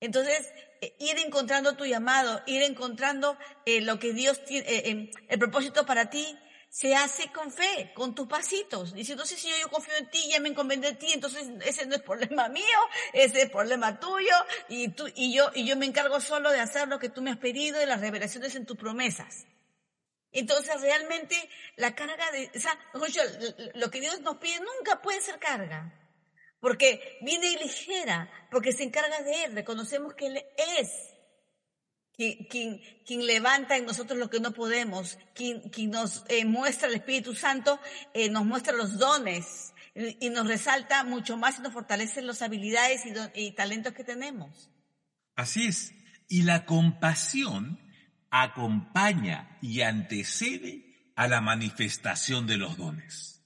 Entonces, 0.00 0.52
eh, 0.80 0.94
ir 1.00 1.18
encontrando 1.18 1.76
tu 1.76 1.84
llamado, 1.84 2.42
ir 2.46 2.62
encontrando 2.62 3.36
eh, 3.66 3.80
lo 3.80 3.98
que 3.98 4.12
Dios 4.12 4.44
tiene, 4.44 4.68
eh, 4.68 4.90
em, 4.90 5.10
el 5.28 5.38
propósito 5.38 5.84
para 5.84 6.08
ti, 6.08 6.38
se 6.70 6.94
hace 6.94 7.32
con 7.32 7.50
fe, 7.50 7.92
con 7.94 8.14
tus 8.14 8.28
pasitos. 8.28 8.92
Diciendo, 8.94 9.24
sí, 9.24 9.36
Señor, 9.36 9.58
yo 9.60 9.68
confío 9.70 9.96
en 9.96 10.10
ti, 10.10 10.28
ya 10.30 10.38
me 10.38 10.50
encomendé 10.50 10.88
en 10.88 10.98
ti, 10.98 11.12
entonces 11.12 11.48
ese 11.64 11.86
no 11.86 11.96
es 11.96 12.02
problema 12.02 12.48
mío, 12.60 12.78
ese 13.12 13.42
es 13.42 13.50
problema 13.50 13.98
tuyo, 13.98 14.34
y 14.68 14.88
tú, 14.88 15.08
y 15.14 15.34
yo, 15.34 15.50
y 15.54 15.66
yo 15.66 15.76
me 15.76 15.86
encargo 15.86 16.20
solo 16.20 16.50
de 16.50 16.60
hacer 16.60 16.88
lo 16.88 16.98
que 16.98 17.08
tú 17.08 17.22
me 17.22 17.30
has 17.30 17.38
pedido 17.38 17.82
y 17.82 17.86
las 17.86 18.00
revelaciones 18.00 18.54
en 18.54 18.66
tus 18.66 18.76
promesas. 18.76 19.46
Entonces 20.30 20.80
realmente 20.80 21.36
la 21.76 21.94
carga 21.94 22.30
de, 22.32 22.50
o 22.54 22.60
sea, 22.60 22.78
lo 23.74 23.90
que 23.90 24.00
Dios 24.00 24.20
nos 24.20 24.36
pide 24.36 24.60
nunca 24.60 25.00
puede 25.00 25.20
ser 25.22 25.38
carga. 25.38 25.97
Porque 26.60 27.18
viene 27.22 27.50
ligera, 27.58 28.30
porque 28.50 28.72
se 28.72 28.84
encarga 28.84 29.22
de 29.22 29.44
Él, 29.44 29.54
reconocemos 29.54 30.14
que 30.14 30.26
Él 30.26 30.44
es 30.80 30.90
quien, 32.18 33.26
levanta 33.26 33.76
en 33.76 33.86
nosotros 33.86 34.18
lo 34.18 34.28
que 34.28 34.40
no 34.40 34.52
podemos, 34.52 35.18
quien, 35.34 35.70
quien 35.70 35.90
nos 35.90 36.24
eh, 36.28 36.44
muestra 36.44 36.88
el 36.88 36.94
Espíritu 36.94 37.34
Santo, 37.34 37.78
eh, 38.12 38.28
nos 38.28 38.44
muestra 38.44 38.72
los 38.72 38.98
dones 38.98 39.72
y, 39.94 40.28
nos 40.30 40.48
resalta 40.48 41.04
mucho 41.04 41.36
más 41.36 41.58
y 41.58 41.62
nos 41.62 41.72
fortalece 41.72 42.20
las 42.22 42.42
habilidades 42.42 43.02
y, 43.06 43.40
y 43.40 43.52
talentos 43.52 43.92
que 43.92 44.02
tenemos. 44.02 44.68
Así 45.36 45.68
es. 45.68 45.92
Y 46.28 46.42
la 46.42 46.66
compasión 46.66 47.80
acompaña 48.30 49.56
y 49.62 49.82
antecede 49.82 51.12
a 51.14 51.28
la 51.28 51.40
manifestación 51.40 52.48
de 52.48 52.56
los 52.56 52.76
dones. 52.76 53.44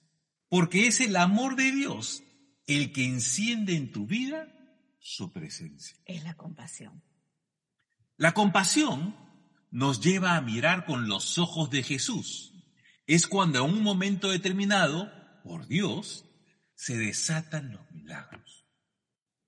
Porque 0.49 0.87
es 0.87 0.99
el 0.99 1.15
amor 1.15 1.55
de 1.55 1.71
Dios 1.71 2.22
el 2.67 2.91
que 2.91 3.05
enciende 3.05 3.75
en 3.75 3.91
tu 3.91 4.05
vida 4.05 4.47
su 4.99 5.31
presencia. 5.31 5.97
Es 6.05 6.23
la 6.23 6.35
compasión. 6.35 7.03
La 8.17 8.33
compasión 8.33 9.15
nos 9.71 10.01
lleva 10.01 10.35
a 10.35 10.41
mirar 10.41 10.85
con 10.85 11.07
los 11.07 11.37
ojos 11.37 11.69
de 11.69 11.83
Jesús. 11.83 12.53
Es 13.05 13.27
cuando 13.27 13.65
en 13.65 13.71
un 13.73 13.83
momento 13.83 14.29
determinado, 14.29 15.11
por 15.43 15.67
Dios, 15.67 16.25
se 16.75 16.97
desatan 16.97 17.71
los 17.71 17.91
milagros. 17.91 18.65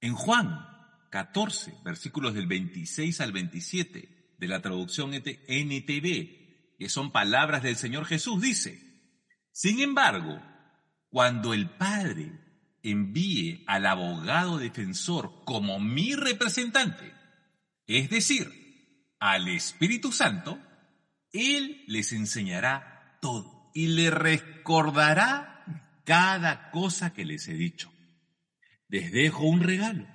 En 0.02 0.14
Juan 0.14 0.68
14, 1.12 1.74
versículos 1.86 2.34
del 2.34 2.48
26 2.48 3.22
al 3.22 3.32
27 3.32 4.36
de 4.38 4.48
la 4.48 4.62
traducción 4.62 5.14
NTV, 5.14 6.78
que 6.78 6.90
son 6.90 7.12
palabras 7.12 7.64
del 7.64 7.78
Señor 7.78 8.06
Jesús, 8.06 8.42
dice, 8.42 8.82
Sin 9.52 9.80
embargo, 9.80 10.42
cuando 11.10 11.54
el 11.54 11.70
Padre 11.70 12.45
envíe 12.92 13.64
al 13.68 13.86
abogado 13.86 14.58
defensor 14.58 15.44
como 15.46 15.80
mi 15.80 16.14
representante, 16.16 17.14
es 17.88 18.10
decir, 18.10 18.66
al 19.20 19.48
Espíritu 19.48 20.12
Santo, 20.12 20.60
Él 21.32 21.84
les 21.88 22.12
enseñará 22.12 23.18
todo 23.22 23.72
y 23.74 23.88
le 23.88 24.12
recordará 24.12 25.64
cada 26.04 26.72
cosa 26.72 27.14
que 27.14 27.26
les 27.26 27.48
he 27.48 27.54
dicho. 27.54 27.92
Les 28.88 29.12
dejo 29.12 29.44
un 29.44 29.62
regalo, 29.62 30.08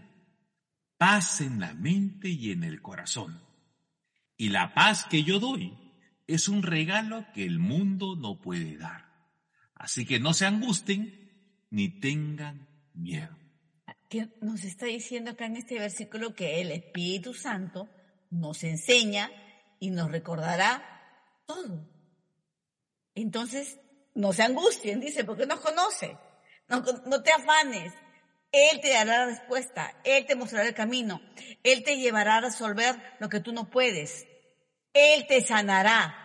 paz 0.96 1.40
en 1.40 1.60
la 1.60 1.74
mente 1.74 2.28
y 2.28 2.52
en 2.52 2.62
el 2.62 2.80
corazón. 2.80 3.42
Y 4.36 4.50
la 4.50 4.74
paz 4.74 5.04
que 5.04 5.24
yo 5.24 5.40
doy 5.40 5.76
es 6.26 6.48
un 6.48 6.62
regalo 6.62 7.26
que 7.34 7.44
el 7.44 7.58
mundo 7.58 8.16
no 8.16 8.40
puede 8.40 8.76
dar. 8.76 9.10
Así 9.74 10.06
que 10.06 10.20
no 10.20 10.32
se 10.32 10.46
angusten 10.46 11.19
ni 11.70 12.00
tengan 12.00 12.68
miedo. 12.94 13.36
Que 14.08 14.28
nos 14.40 14.64
está 14.64 14.86
diciendo 14.86 15.30
acá 15.30 15.46
en 15.46 15.56
este 15.56 15.78
versículo 15.78 16.34
que 16.34 16.60
el 16.60 16.72
Espíritu 16.72 17.32
Santo 17.32 17.88
nos 18.30 18.64
enseña 18.64 19.30
y 19.78 19.90
nos 19.90 20.10
recordará 20.10 20.82
todo. 21.46 21.88
Entonces, 23.14 23.78
no 24.14 24.32
se 24.32 24.42
angustien, 24.42 25.00
dice, 25.00 25.24
porque 25.24 25.46
nos 25.46 25.60
conoce. 25.60 26.16
No, 26.68 26.82
no 27.06 27.22
te 27.22 27.32
afanes. 27.32 27.92
Él 28.52 28.80
te 28.80 28.90
dará 28.90 29.18
la 29.18 29.26
respuesta. 29.26 29.94
Él 30.04 30.26
te 30.26 30.34
mostrará 30.34 30.68
el 30.68 30.74
camino. 30.74 31.20
Él 31.62 31.84
te 31.84 31.96
llevará 31.96 32.36
a 32.36 32.40
resolver 32.40 32.96
lo 33.20 33.28
que 33.28 33.40
tú 33.40 33.52
no 33.52 33.70
puedes. 33.70 34.26
Él 34.92 35.26
te 35.28 35.40
sanará. 35.40 36.16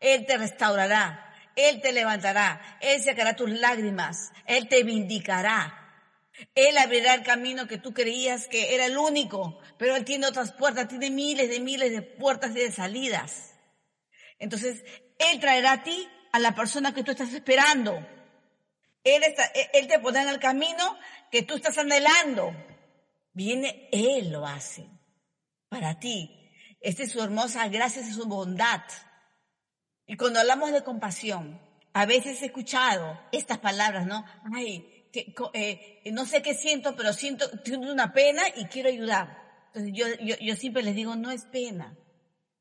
Él 0.00 0.26
te 0.26 0.36
restaurará. 0.38 1.27
Él 1.58 1.80
te 1.80 1.92
levantará, 1.92 2.78
Él 2.80 3.02
sacará 3.02 3.34
tus 3.34 3.50
lágrimas, 3.50 4.30
Él 4.46 4.68
te 4.68 4.84
vindicará. 4.84 5.74
Él 6.54 6.78
abrirá 6.78 7.14
el 7.14 7.24
camino 7.24 7.66
que 7.66 7.78
tú 7.78 7.92
creías 7.92 8.46
que 8.46 8.76
era 8.76 8.86
el 8.86 8.96
único, 8.96 9.58
pero 9.76 9.96
Él 9.96 10.04
tiene 10.04 10.28
otras 10.28 10.52
puertas, 10.52 10.86
tiene 10.86 11.10
miles 11.10 11.50
de 11.50 11.58
miles 11.58 11.90
de 11.90 12.02
puertas 12.02 12.52
y 12.52 12.60
de 12.60 12.70
salidas. 12.70 13.56
Entonces, 14.38 14.84
Él 15.18 15.40
traerá 15.40 15.72
a 15.72 15.82
ti 15.82 16.08
a 16.30 16.38
la 16.38 16.54
persona 16.54 16.94
que 16.94 17.02
tú 17.02 17.10
estás 17.10 17.32
esperando. 17.32 18.06
Él, 19.02 19.22
él 19.72 19.88
te 19.88 19.98
pondrá 19.98 20.22
en 20.22 20.28
el 20.28 20.38
camino 20.38 20.96
que 21.32 21.42
tú 21.42 21.56
estás 21.56 21.76
anhelando. 21.76 22.54
Viene, 23.32 23.88
Él 23.90 24.30
lo 24.30 24.46
hace 24.46 24.86
para 25.68 25.98
ti. 25.98 26.52
Esta 26.80 27.02
es 27.02 27.10
su 27.10 27.20
hermosa 27.20 27.66
gracia 27.66 28.02
y 28.02 28.12
su 28.12 28.26
bondad. 28.26 28.82
Y 30.08 30.16
cuando 30.16 30.40
hablamos 30.40 30.72
de 30.72 30.82
compasión, 30.82 31.60
a 31.92 32.06
veces 32.06 32.40
he 32.42 32.46
escuchado 32.46 33.20
estas 33.30 33.58
palabras, 33.58 34.06
¿no? 34.06 34.24
Ay, 34.54 35.04
que, 35.12 35.34
eh, 35.52 36.10
no 36.12 36.24
sé 36.24 36.40
qué 36.42 36.54
siento, 36.54 36.96
pero 36.96 37.12
siento, 37.12 37.46
siento 37.62 37.92
una 37.92 38.12
pena 38.12 38.42
y 38.56 38.64
quiero 38.64 38.88
ayudar. 38.88 39.38
Entonces 39.66 39.92
yo, 39.94 40.06
yo, 40.24 40.36
yo 40.40 40.56
siempre 40.56 40.82
les 40.82 40.94
digo, 40.94 41.14
no 41.14 41.30
es 41.30 41.44
pena. 41.44 41.94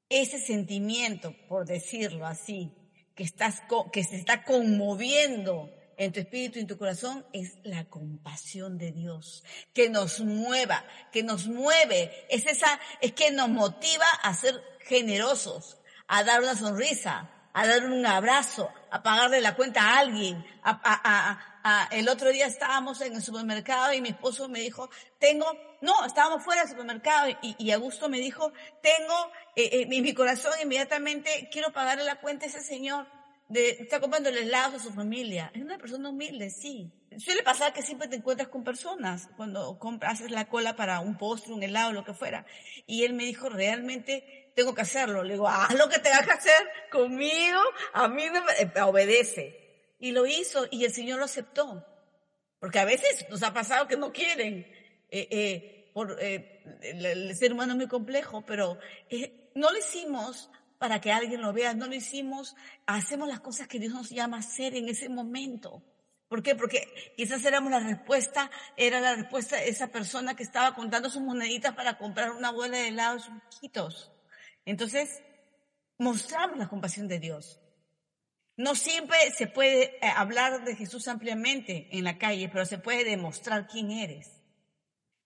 Ese 0.10 0.40
sentimiento, 0.40 1.36
por 1.48 1.66
decirlo 1.66 2.28
así, 2.28 2.74
que, 3.16 3.24
estás, 3.24 3.62
que 3.94 4.04
se 4.04 4.18
está 4.18 4.44
conmoviendo 4.44 5.72
en 5.98 6.12
tu 6.12 6.20
espíritu 6.20 6.60
y 6.60 6.64
en 6.64 6.68
tu 6.68 6.78
corazón 6.78 7.26
es 7.32 7.60
la 7.64 7.86
compasión 7.86 8.78
de 8.78 8.92
Dios, 8.92 9.46
que 9.74 9.90
nos 9.90 10.20
mueva, 10.20 10.86
que 11.14 11.24
nos 11.24 11.48
mueve, 11.48 12.12
es 12.30 12.46
esa, 12.46 12.80
es 13.02 13.14
que 13.14 13.32
nos 13.32 13.50
motiva 13.50 14.06
a 14.22 14.34
ser 14.34 14.62
generosos, 14.82 15.78
a 16.08 16.24
dar 16.24 16.42
una 16.42 16.56
sonrisa, 16.56 17.32
a 17.58 17.66
dar 17.66 17.86
un 17.86 18.06
abrazo, 18.06 18.70
a 18.92 19.02
pagarle 19.02 19.42
la 19.42 19.56
cuenta 19.56 19.82
a 19.82 20.00
alguien. 20.00 20.46
A, 20.64 21.88
el 21.92 22.08
otro 22.08 22.30
día 22.30 22.46
estábamos 22.46 23.02
en 23.02 23.16
el 23.16 23.22
supermercado 23.22 23.92
y 23.94 24.00
mi 24.00 24.10
esposo 24.10 24.48
me 24.48 24.60
dijo, 24.60 24.90
tengo, 25.20 25.46
no, 25.82 26.06
estábamos 26.06 26.44
fuera 26.44 26.62
del 26.62 26.70
supermercado 26.70 27.30
y, 27.42 27.56
y 27.58 27.72
Augusto 27.72 28.08
me 28.10 28.20
dijo, 28.20 28.54
tengo 28.82 29.32
eh, 29.56 29.70
eh, 29.74 29.86
mi, 29.88 30.02
mi, 30.02 30.14
corazón 30.14 30.54
inmediatamente, 30.62 31.50
quiero 31.52 31.74
pagarle 31.74 32.04
la 32.04 32.22
cuenta 32.22 32.46
a 32.46 32.50
ese 32.50 32.62
señor. 32.62 33.08
De, 33.50 33.70
está 33.70 34.00
comprando 34.00 34.30
el 34.30 34.38
helado 34.38 34.78
a 34.78 34.80
su 34.80 34.94
familia. 34.94 35.52
Es 35.54 35.62
una 35.62 35.78
persona 35.78 36.10
humilde, 36.10 36.50
sí. 36.52 36.92
Suele 37.18 37.44
pasar 37.44 37.74
que 37.74 37.82
siempre 37.82 38.08
te 38.08 38.18
encuentras 38.18 38.50
con 38.50 38.64
personas 38.64 39.30
cuando 39.36 39.80
compras, 39.80 40.14
haces 40.14 40.32
la 40.32 40.48
cola 40.48 40.76
para 40.76 41.00
un 41.00 41.18
postre, 41.18 41.54
un 41.54 41.64
helado, 41.64 41.92
lo 41.92 42.06
que 42.06 42.14
fuera. 42.14 42.46
Y 42.86 43.04
él 43.04 43.14
me 43.14 43.26
dijo, 43.26 43.50
realmente 43.50 44.47
tengo 44.58 44.74
que 44.74 44.82
hacerlo. 44.82 45.24
Le 45.24 45.34
digo, 45.34 45.48
haz 45.48 45.76
lo 45.76 45.88
que 45.88 46.00
tengas 46.00 46.26
que 46.26 46.32
hacer 46.32 46.68
conmigo, 46.92 47.62
a 47.94 48.08
mí 48.08 48.24
me 48.28 48.40
eh, 48.58 48.82
obedece. 48.82 49.94
Y 50.00 50.12
lo 50.12 50.26
hizo 50.26 50.66
y 50.72 50.84
el 50.84 50.92
Señor 50.92 51.20
lo 51.20 51.26
aceptó. 51.26 51.86
Porque 52.60 52.80
a 52.80 52.86
veces 52.86 53.28
nos 53.30 53.44
ha 53.44 53.54
pasado 53.54 53.88
que 53.88 53.98
no 53.98 54.12
quieren. 54.12 54.66
Eh, 55.12 55.28
eh, 55.30 55.92
por, 55.94 56.20
el, 56.20 57.36
ser 57.36 57.54
humano 57.54 57.74
es 57.74 57.78
muy 57.78 57.88
complejo, 57.88 58.44
pero 58.48 58.80
no 59.54 59.72
lo 59.72 59.78
hicimos 59.78 60.50
para 60.80 61.02
que 61.02 61.12
alguien 61.12 61.42
lo 61.42 61.54
vea, 61.54 61.76
no 61.76 61.86
lo 61.86 61.94
hicimos, 61.94 62.56
hacemos 62.88 63.28
las 63.28 63.42
cosas 63.42 63.68
que 63.68 63.80
Dios 63.80 63.94
nos 63.94 64.10
llama 64.10 64.38
a 64.38 64.40
hacer 64.40 64.76
en 64.76 64.90
ese 64.90 65.08
momento. 65.08 65.84
¿Por 66.28 66.42
qué? 66.42 66.56
Porque 66.56 67.14
quizás 67.16 67.46
éramos 67.46 67.72
la 67.72 67.80
respuesta, 67.80 68.50
era 68.76 69.00
la 69.02 69.16
respuesta 69.16 69.58
de 69.58 69.70
esa 69.70 69.88
persona 69.88 70.36
que 70.36 70.44
estaba 70.44 70.74
contando 70.74 71.12
sus 71.12 71.22
moneditas 71.22 71.76
para 71.76 72.00
comprar 72.00 72.32
una 72.32 72.52
bola 72.52 72.78
de 72.78 72.88
helados 72.88 73.30
chiquitos. 73.50 74.12
Entonces, 74.68 75.24
mostramos 75.98 76.58
la 76.58 76.68
compasión 76.68 77.08
de 77.08 77.20
Dios. 77.20 77.62
No 78.58 78.76
siempre 78.76 79.18
se 79.32 79.48
puede 79.48 79.96
eh, 80.06 80.12
hablar 80.14 80.66
de 80.66 80.76
Jesús 80.76 81.08
ampliamente 81.08 81.88
en 81.94 82.04
la 82.04 82.18
calle, 82.18 82.50
pero 82.50 82.66
se 82.66 82.78
puede 82.78 83.06
demostrar 83.06 83.68
quién 83.68 83.92
eres. 83.92 84.30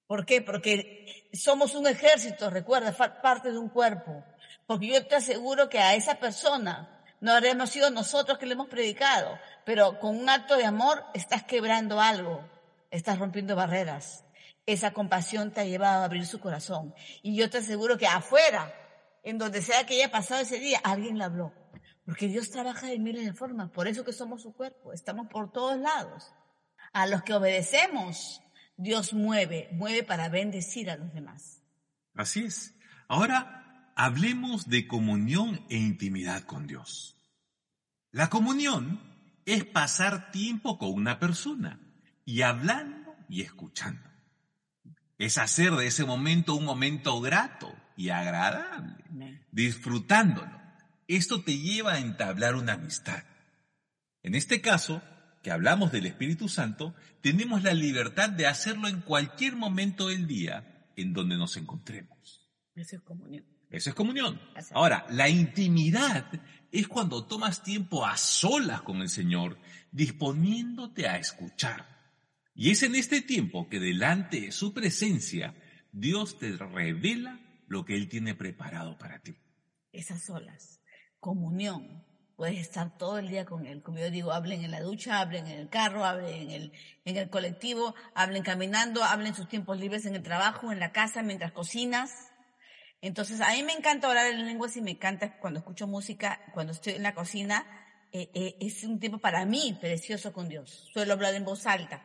¿Por 0.06 0.28
qué? 0.28 0.44
Porque 0.44 1.28
somos 1.34 1.74
un 1.74 1.88
ejército, 1.88 2.52
recuerda, 2.52 2.96
parte 3.24 3.52
de 3.52 3.58
un 3.58 3.70
cuerpo. 3.70 4.24
Porque 4.68 4.90
yo 4.90 5.08
te 5.08 5.16
aseguro 5.16 5.70
que 5.70 5.80
a 5.80 5.96
esa 5.96 6.20
persona 6.20 7.04
no 7.20 7.32
habremos 7.32 7.72
sido 7.72 7.90
nosotros 7.90 8.38
que 8.38 8.46
le 8.46 8.54
hemos 8.54 8.68
predicado, 8.68 9.40
pero 9.66 10.00
con 10.00 10.20
un 10.20 10.30
acto 10.30 10.56
de 10.56 10.66
amor 10.66 11.04
estás 11.16 11.44
quebrando 11.46 12.00
algo, 12.00 12.48
estás 12.92 13.18
rompiendo 13.18 13.56
barreras. 13.56 14.24
Esa 14.68 14.94
compasión 14.94 15.52
te 15.52 15.62
ha 15.62 15.66
llevado 15.66 16.04
a 16.04 16.06
abrir 16.06 16.28
su 16.28 16.40
corazón. 16.40 16.94
Y 17.24 17.36
yo 17.36 17.50
te 17.50 17.58
aseguro 17.58 17.98
que 17.98 18.06
afuera 18.06 18.72
en 19.24 19.38
donde 19.38 19.62
sea 19.62 19.86
que 19.86 19.96
haya 19.96 20.12
pasado 20.12 20.42
ese 20.42 20.60
día, 20.60 20.80
alguien 20.84 21.18
le 21.18 21.24
habló. 21.24 21.54
Porque 22.06 22.28
Dios 22.28 22.50
trabaja 22.50 22.88
de 22.88 23.00
miles 23.00 23.26
de 23.26 23.34
formas, 23.34 23.70
por 23.70 23.88
eso 23.88 24.04
que 24.04 24.14
somos 24.14 24.42
su 24.42 24.54
cuerpo, 24.54 24.94
estamos 24.94 25.28
por 25.28 25.52
todos 25.52 25.80
lados. 25.80 26.34
A 26.94 27.08
los 27.08 27.24
que 27.24 27.34
obedecemos, 27.34 28.42
Dios 28.76 29.14
mueve, 29.14 29.70
mueve 29.74 30.04
para 30.04 30.28
bendecir 30.30 30.90
a 30.90 30.98
los 30.98 31.14
demás. 31.14 31.62
Así 32.16 32.44
es. 32.44 32.76
Ahora 33.08 33.94
hablemos 33.96 34.68
de 34.68 34.88
comunión 34.88 35.66
e 35.70 35.78
intimidad 35.78 36.44
con 36.44 36.68
Dios. 36.68 37.18
La 38.12 38.30
comunión 38.30 39.00
es 39.46 39.64
pasar 39.64 40.32
tiempo 40.32 40.78
con 40.78 40.92
una 40.94 41.20
persona 41.20 41.80
y 42.26 42.42
hablando 42.42 43.16
y 43.30 43.42
escuchando. 43.42 44.11
Es 45.22 45.38
hacer 45.38 45.74
de 45.74 45.86
ese 45.86 46.04
momento 46.04 46.56
un 46.56 46.66
momento 46.66 47.22
grato 47.22 47.72
y 47.96 48.10
agradable, 48.10 48.96
disfrutándolo. 49.52 50.50
Esto 51.08 51.44
te 51.44 51.60
lleva 51.60 51.94
a 51.94 52.00
entablar 52.00 52.56
una 52.56 52.74
amistad. 52.74 53.24
En 54.24 54.34
este 54.34 54.62
caso, 54.62 55.04
que 55.44 55.52
hablamos 55.52 55.92
del 55.92 56.08
Espíritu 56.08 56.50
Santo, 56.50 56.96
tenemos 57.22 57.62
la 57.62 57.76
libertad 57.76 58.32
de 58.32 58.48
hacerlo 58.48 58.88
en 58.88 59.02
cualquier 59.02 59.56
momento 59.56 60.08
del 60.08 60.26
día 60.26 60.88
en 60.96 61.14
donde 61.14 61.38
nos 61.38 61.56
encontremos. 61.56 62.50
Eso 62.74 62.96
es 62.96 63.04
comunión. 63.04 63.46
Eso 63.70 63.92
es 63.92 63.96
comunión. 63.96 64.42
Ahora, 64.74 65.06
la 65.12 65.30
intimidad 65.30 66.32
es 66.72 66.88
cuando 66.88 67.26
tomas 67.26 67.62
tiempo 67.62 68.08
a 68.08 68.18
solas 68.18 68.82
con 68.82 69.04
el 69.04 69.10
Señor, 69.10 69.60
disponiéndote 69.92 71.08
a 71.08 71.20
escuchar. 71.20 71.91
Y 72.54 72.72
es 72.72 72.84
en 72.84 72.96
este 72.96 73.22
tiempo 73.22 73.70
que 73.70 73.80
delante 73.80 74.42
de 74.42 74.52
su 74.52 74.74
presencia, 74.74 75.56
Dios 75.92 76.38
te 76.38 76.52
revela 76.58 77.40
lo 77.68 77.86
que 77.86 77.96
Él 77.96 78.10
tiene 78.10 78.36
preparado 78.36 78.98
para 78.98 79.20
ti. 79.20 79.36
Esas 79.92 80.24
solas, 80.24 80.82
comunión, 81.20 82.06
puedes 82.42 82.60
estar 82.60 82.98
todo 82.98 83.20
el 83.20 83.30
día 83.30 83.46
con 83.46 83.68
él. 83.68 83.84
Como 83.84 84.00
yo 84.00 84.10
digo, 84.10 84.32
hablen 84.32 84.64
en 84.64 84.72
la 84.72 84.82
ducha, 84.82 85.20
hablen 85.20 85.46
en 85.46 85.60
el 85.60 85.70
carro, 85.70 86.06
hablen 86.06 86.50
en 86.50 86.50
el, 86.50 86.72
en 87.06 87.18
el 87.18 87.30
colectivo, 87.30 87.94
hablen 88.16 88.42
caminando, 88.42 89.04
hablen 89.04 89.36
sus 89.36 89.48
tiempos 89.48 89.80
libres 89.80 90.08
en 90.08 90.16
el 90.16 90.24
trabajo, 90.24 90.72
en 90.72 90.80
la 90.80 90.92
casa, 90.92 91.22
mientras 91.22 91.52
cocinas. 91.52 92.32
Entonces, 93.00 93.42
a 93.42 93.52
mí 93.52 93.62
me 93.62 93.74
encanta 93.74 94.08
hablar 94.08 94.26
en 94.26 94.44
lenguas 94.44 94.76
y 94.76 94.82
me 94.82 94.90
encanta 94.90 95.38
cuando 95.38 95.60
escucho 95.60 95.86
música, 95.86 96.40
cuando 96.52 96.74
estoy 96.74 96.94
en 96.94 97.04
la 97.04 97.14
cocina, 97.14 97.64
eh, 98.12 98.32
eh, 98.34 98.56
es 98.60 98.84
un 98.86 99.00
tiempo 99.00 99.20
para 99.20 99.46
mí 99.46 99.78
precioso 99.80 100.34
con 100.34 100.50
Dios. 100.50 100.90
Suelo 100.94 101.14
hablar 101.14 101.36
en 101.36 101.46
voz 101.46 101.68
alta, 101.68 102.02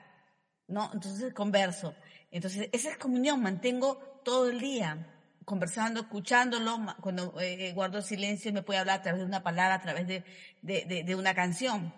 ¿no? 0.69 0.91
Entonces 0.93 1.33
converso. 1.35 1.95
Entonces, 2.31 2.69
esa 2.73 2.91
es 2.91 2.99
comunión, 2.99 3.43
mantengo 3.43 4.21
todo 4.25 4.51
el 4.51 4.61
día 4.61 5.13
conversando, 5.47 6.01
escuchándolo, 6.01 6.77
cuando 7.01 7.41
eh, 7.41 7.73
guardo 7.73 8.03
silencio 8.03 8.53
me 8.53 8.63
puede 8.63 8.81
hablar 8.81 8.99
a 8.99 9.03
través 9.03 9.21
de 9.21 9.27
una 9.27 9.45
palabra, 9.45 9.77
a 9.77 9.81
través 9.81 10.09
de, 10.09 10.25
de, 10.61 11.05
de, 11.05 11.15
una 11.15 11.35
canción, 11.35 11.95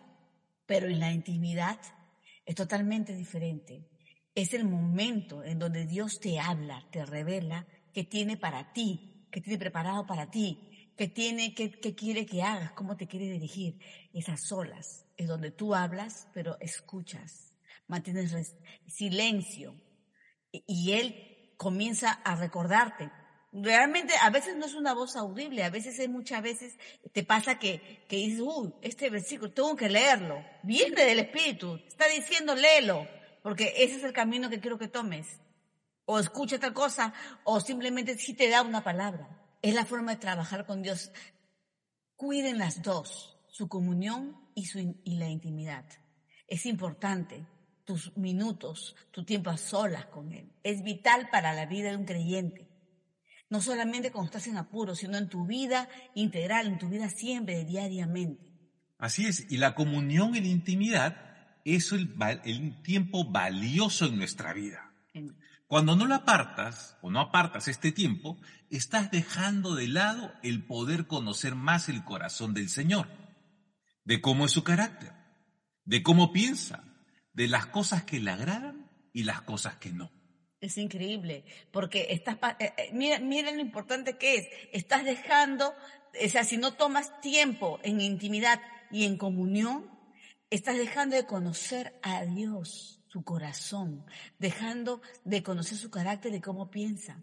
pero 0.67 0.87
en 0.87 1.01
la 1.01 1.11
intimidad 1.11 1.79
es 2.45 2.55
totalmente 2.55 3.15
diferente. 3.15 3.89
Es 4.35 4.53
el 4.53 4.67
momento 4.67 5.43
en 5.43 5.59
donde 5.59 5.87
Dios 5.87 6.21
te 6.21 6.39
habla, 6.39 6.87
te 6.93 7.07
revela 7.07 7.67
que 7.95 8.05
tiene 8.05 8.37
para 8.37 8.75
ti, 8.75 9.27
que 9.31 9.41
tiene 9.41 9.59
preparado 9.59 10.07
para 10.07 10.31
ti, 10.31 10.93
que 10.95 11.09
tiene, 11.09 11.55
que, 11.55 11.71
que 11.71 11.95
quiere 11.95 12.27
que 12.27 12.43
hagas, 12.43 12.73
cómo 12.73 12.99
te 12.99 13.07
quiere 13.07 13.31
dirigir. 13.31 13.79
Esas 14.13 14.43
solas 14.47 15.07
es 15.17 15.27
donde 15.27 15.53
tú 15.53 15.75
hablas, 15.75 16.29
pero 16.35 16.59
escuchas, 16.61 17.48
mantienes 17.89 18.55
silencio 18.87 19.75
y 20.53 20.93
Él 20.93 21.55
comienza 21.57 22.13
a 22.13 22.37
recordarte 22.37 23.11
realmente 23.53 24.15
a 24.21 24.31
veces 24.31 24.57
no 24.57 24.67
es 24.67 24.75
una 24.75 24.95
voz 24.95 25.17
audible, 25.17 25.65
a 25.65 25.71
veces 25.71 25.99
es 25.99 26.09
muchas 26.09 26.43
veces 26.43 26.77
te 27.13 27.25
pasa 27.25 27.59
que, 27.59 28.05
que 28.09 28.17
dices, 28.17 28.41
uy, 28.41 28.73
este 28.83 29.11
versículo 29.11 29.53
tengo 29.53 29.77
que 29.77 29.89
leerlo. 29.89 30.45
Viene 30.63 31.05
del 31.05 31.21
Espíritu, 31.21 31.77
está 31.87 32.07
diciendo 32.09 32.55
léelo, 32.55 33.07
porque 33.43 33.73
ese 33.77 33.97
es 33.97 34.05
el 34.05 34.13
camino 34.13 34.51
que 34.51 34.61
quiero 34.61 34.79
que 34.79 34.89
tomes. 34.89 35.41
O 36.05 36.19
escucha 36.19 36.59
tal 36.59 36.73
cosa, 36.73 37.13
o 37.45 37.61
simplemente 37.61 38.17
si 38.17 38.35
te 38.35 38.49
da 38.49 38.63
una 38.63 38.83
palabra. 38.83 39.29
Es 39.61 39.75
la 39.75 39.85
forma 39.85 40.13
de 40.13 40.21
trabajar 40.21 40.65
con 40.65 40.83
Dios. 40.83 41.11
Cuiden 42.17 42.59
las 42.59 42.83
dos, 42.83 43.37
su 43.49 43.69
comunión 43.69 44.37
y, 44.55 44.67
su, 44.67 44.79
y 44.79 45.17
la 45.17 45.29
intimidad. 45.29 45.85
Es 46.47 46.65
importante 46.65 47.45
tus 47.89 48.15
minutos, 48.19 48.95
tu 49.11 49.25
tiempo 49.25 49.49
a 49.49 49.57
solas 49.57 50.05
con 50.05 50.31
Él. 50.31 50.53
Es 50.63 50.83
vital 50.83 51.31
para 51.33 51.55
la 51.55 51.65
vida 51.65 51.89
de 51.89 51.97
un 51.97 52.05
creyente. 52.05 52.69
No 53.49 53.63
solamente 53.63 54.13
cuando 54.13 54.27
estás 54.27 54.47
en 54.47 54.59
apuro, 54.59 54.95
sino 54.95 55.17
en 55.17 55.31
tu 55.31 55.47
vida 55.47 55.89
integral, 56.15 56.67
en 56.67 56.79
tu 56.79 56.91
vida 56.91 57.09
siempre, 57.09 57.65
diariamente. 57.65 58.53
Así 58.99 59.25
es, 59.25 59.51
y 59.51 59.57
la 59.57 59.75
comunión 59.75 60.37
y 60.37 60.41
la 60.43 60.49
intimidad 60.49 61.17
es 61.65 61.93
el, 61.93 62.15
el 62.45 62.83
tiempo 62.83 63.25
valioso 63.25 64.05
en 64.05 64.19
nuestra 64.19 64.53
vida. 64.53 64.93
Cuando 65.67 65.97
no 65.97 66.05
lo 66.05 66.15
apartas 66.15 66.99
o 67.01 67.11
no 67.11 67.21
apartas 67.21 67.69
este 67.69 67.91
tiempo, 67.91 68.39
estás 68.69 69.11
dejando 69.11 69.75
de 69.75 69.89
lado 69.89 70.31
el 70.43 70.67
poder 70.67 71.07
conocer 71.07 71.55
más 71.55 71.89
el 71.89 72.05
corazón 72.05 72.53
del 72.53 72.69
Señor, 72.69 73.09
de 74.05 74.21
cómo 74.21 74.45
es 74.45 74.53
su 74.53 74.63
carácter, 74.63 75.15
de 75.87 76.03
cómo 76.03 76.35
piensa, 76.35 76.85
de 77.39 77.47
las 77.47 77.67
cosas 77.67 78.03
que 78.03 78.19
le 78.19 78.33
agradan 78.33 78.91
y 79.13 79.23
las 79.23 79.43
cosas 79.43 79.77
que 79.77 79.93
no. 79.93 80.11
Es 80.61 80.77
increíble, 80.77 81.45
porque 81.71 82.09
estás, 82.11 82.37
eh, 82.59 82.73
eh, 82.77 82.91
mira, 82.93 83.21
mira 83.21 83.53
lo 83.53 83.61
importante 83.61 84.19
que 84.19 84.35
es, 84.35 84.49
estás 84.73 85.05
dejando, 85.05 85.73
o 85.73 86.29
sea, 86.29 86.43
si 86.43 86.57
no 86.57 86.75
tomas 86.75 87.21
tiempo 87.21 87.79
en 87.85 88.01
intimidad 88.01 88.61
y 88.91 89.05
en 89.05 89.17
comunión, 89.17 89.89
estás 90.51 90.79
dejando 90.79 91.15
de 91.15 91.27
conocer 91.27 91.97
a 92.03 92.25
Dios, 92.25 93.05
su 93.07 93.23
corazón, 93.23 94.05
dejando 94.41 95.01
de 95.25 95.45
conocer 95.45 95.79
su 95.79 95.93
carácter 95.93 96.35
y 96.35 96.41
cómo 96.41 96.73
piensa. 96.73 97.23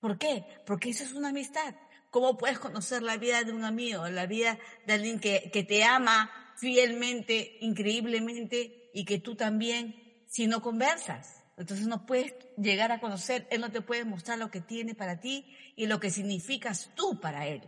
¿Por 0.00 0.18
qué? 0.18 0.44
Porque 0.66 0.90
eso 0.90 1.04
es 1.04 1.12
una 1.12 1.28
amistad. 1.28 1.76
¿Cómo 2.10 2.36
puedes 2.36 2.58
conocer 2.58 3.00
la 3.00 3.16
vida 3.16 3.44
de 3.44 3.52
un 3.52 3.62
amigo, 3.62 4.08
la 4.08 4.26
vida 4.26 4.58
de 4.88 4.94
alguien 4.94 5.20
que, 5.20 5.52
que 5.52 5.62
te 5.62 5.84
ama 5.84 6.32
fielmente, 6.56 7.58
increíblemente, 7.60 8.85
y 8.96 9.04
que 9.04 9.18
tú 9.18 9.36
también, 9.36 10.24
si 10.26 10.46
no 10.46 10.62
conversas? 10.62 11.44
Entonces 11.58 11.86
no 11.86 12.06
puedes 12.06 12.34
llegar 12.56 12.92
a 12.92 12.98
conocer, 12.98 13.46
Él 13.50 13.60
no 13.60 13.70
te 13.70 13.82
puede 13.82 14.06
mostrar 14.06 14.38
lo 14.38 14.50
que 14.50 14.62
tiene 14.62 14.94
para 14.94 15.20
ti 15.20 15.44
y 15.76 15.86
lo 15.86 16.00
que 16.00 16.10
significas 16.10 16.90
tú 16.96 17.20
para 17.20 17.46
Él. 17.46 17.60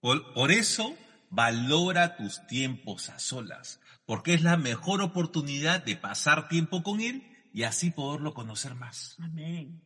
Por, 0.00 0.52
eso 0.52 0.94
valora 1.30 2.18
tus 2.18 2.46
tiempos 2.46 3.08
a 3.08 3.18
solas, 3.18 3.80
porque 4.04 4.34
es 4.34 4.42
la 4.42 4.58
mejor 4.58 5.00
oportunidad 5.00 5.82
de 5.82 5.96
pasar 5.96 6.48
tiempo 6.48 6.82
con 6.82 7.00
Él 7.00 7.26
y 7.54 7.62
así 7.62 7.90
poderlo 7.90 8.34
conocer 8.34 8.74
más. 8.74 9.16
Amén. 9.18 9.82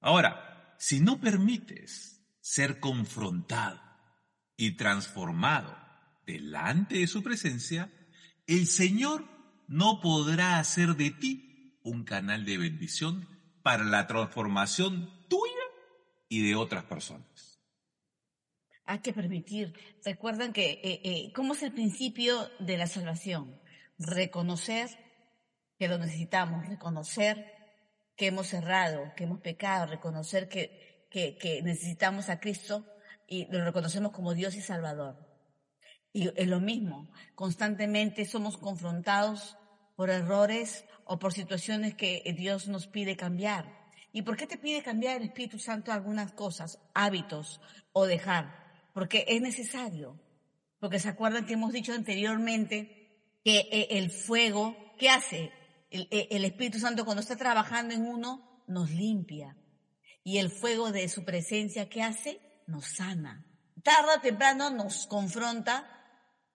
Ahora, 0.00 0.74
si 0.76 0.98
no 0.98 1.20
permites 1.20 2.20
ser 2.40 2.80
confrontado 2.80 3.80
y 4.56 4.72
transformado 4.72 5.72
delante 6.26 6.98
de 6.98 7.06
su 7.06 7.22
presencia, 7.22 7.92
el 8.48 8.66
Señor 8.66 9.33
no 9.68 10.00
podrá 10.00 10.58
hacer 10.58 10.96
de 10.96 11.10
ti 11.10 11.78
un 11.82 12.04
canal 12.04 12.44
de 12.44 12.58
bendición 12.58 13.28
para 13.62 13.84
la 13.84 14.06
transformación 14.06 15.26
tuya 15.28 15.52
y 16.28 16.46
de 16.46 16.54
otras 16.54 16.84
personas. 16.84 17.60
Hay 18.86 18.98
que 18.98 19.12
permitir. 19.12 19.74
Recuerdan 20.04 20.52
que, 20.52 20.72
eh, 20.72 21.00
eh, 21.04 21.32
¿cómo 21.34 21.54
es 21.54 21.62
el 21.62 21.72
principio 21.72 22.50
de 22.58 22.76
la 22.76 22.86
salvación? 22.86 23.58
Reconocer 23.98 24.90
que 25.78 25.88
lo 25.88 25.98
necesitamos, 25.98 26.66
reconocer 26.66 27.52
que 28.16 28.26
hemos 28.26 28.52
errado, 28.52 29.12
que 29.16 29.24
hemos 29.24 29.40
pecado, 29.40 29.86
reconocer 29.86 30.48
que, 30.48 31.08
que, 31.10 31.36
que 31.38 31.62
necesitamos 31.62 32.28
a 32.28 32.40
Cristo 32.40 32.86
y 33.26 33.46
lo 33.50 33.64
reconocemos 33.64 34.12
como 34.12 34.34
Dios 34.34 34.54
y 34.54 34.60
Salvador. 34.60 35.33
Y 36.14 36.30
es 36.40 36.46
lo 36.46 36.60
mismo, 36.60 37.10
constantemente 37.34 38.24
somos 38.24 38.56
confrontados 38.56 39.58
por 39.96 40.10
errores 40.10 40.84
o 41.04 41.18
por 41.18 41.32
situaciones 41.32 41.96
que 41.96 42.22
Dios 42.38 42.68
nos 42.68 42.86
pide 42.86 43.16
cambiar. 43.16 43.84
¿Y 44.12 44.22
por 44.22 44.36
qué 44.36 44.46
te 44.46 44.56
pide 44.56 44.84
cambiar 44.84 45.16
el 45.16 45.24
Espíritu 45.24 45.58
Santo 45.58 45.90
algunas 45.90 46.30
cosas, 46.32 46.78
hábitos 46.94 47.60
o 47.92 48.06
dejar? 48.06 48.54
Porque 48.92 49.24
es 49.26 49.42
necesario. 49.42 50.20
Porque 50.78 51.00
se 51.00 51.08
acuerdan 51.08 51.46
que 51.46 51.54
hemos 51.54 51.72
dicho 51.72 51.92
anteriormente 51.92 53.18
que 53.44 53.68
eh, 53.72 53.88
el 53.90 54.12
fuego, 54.12 54.76
¿qué 54.96 55.10
hace? 55.10 55.50
El, 55.90 56.06
eh, 56.12 56.28
el 56.30 56.44
Espíritu 56.44 56.78
Santo 56.78 57.04
cuando 57.04 57.22
está 57.22 57.34
trabajando 57.34 57.92
en 57.92 58.06
uno, 58.06 58.62
nos 58.68 58.88
limpia. 58.92 59.56
Y 60.22 60.38
el 60.38 60.50
fuego 60.50 60.92
de 60.92 61.08
su 61.08 61.24
presencia, 61.24 61.88
¿qué 61.88 62.02
hace? 62.02 62.40
Nos 62.68 62.84
sana. 62.86 63.44
Tarda 63.82 64.18
o 64.18 64.20
temprano 64.20 64.70
nos 64.70 65.08
confronta 65.08 65.90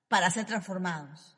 para 0.10 0.30
ser 0.32 0.45
transformados. 0.45 1.38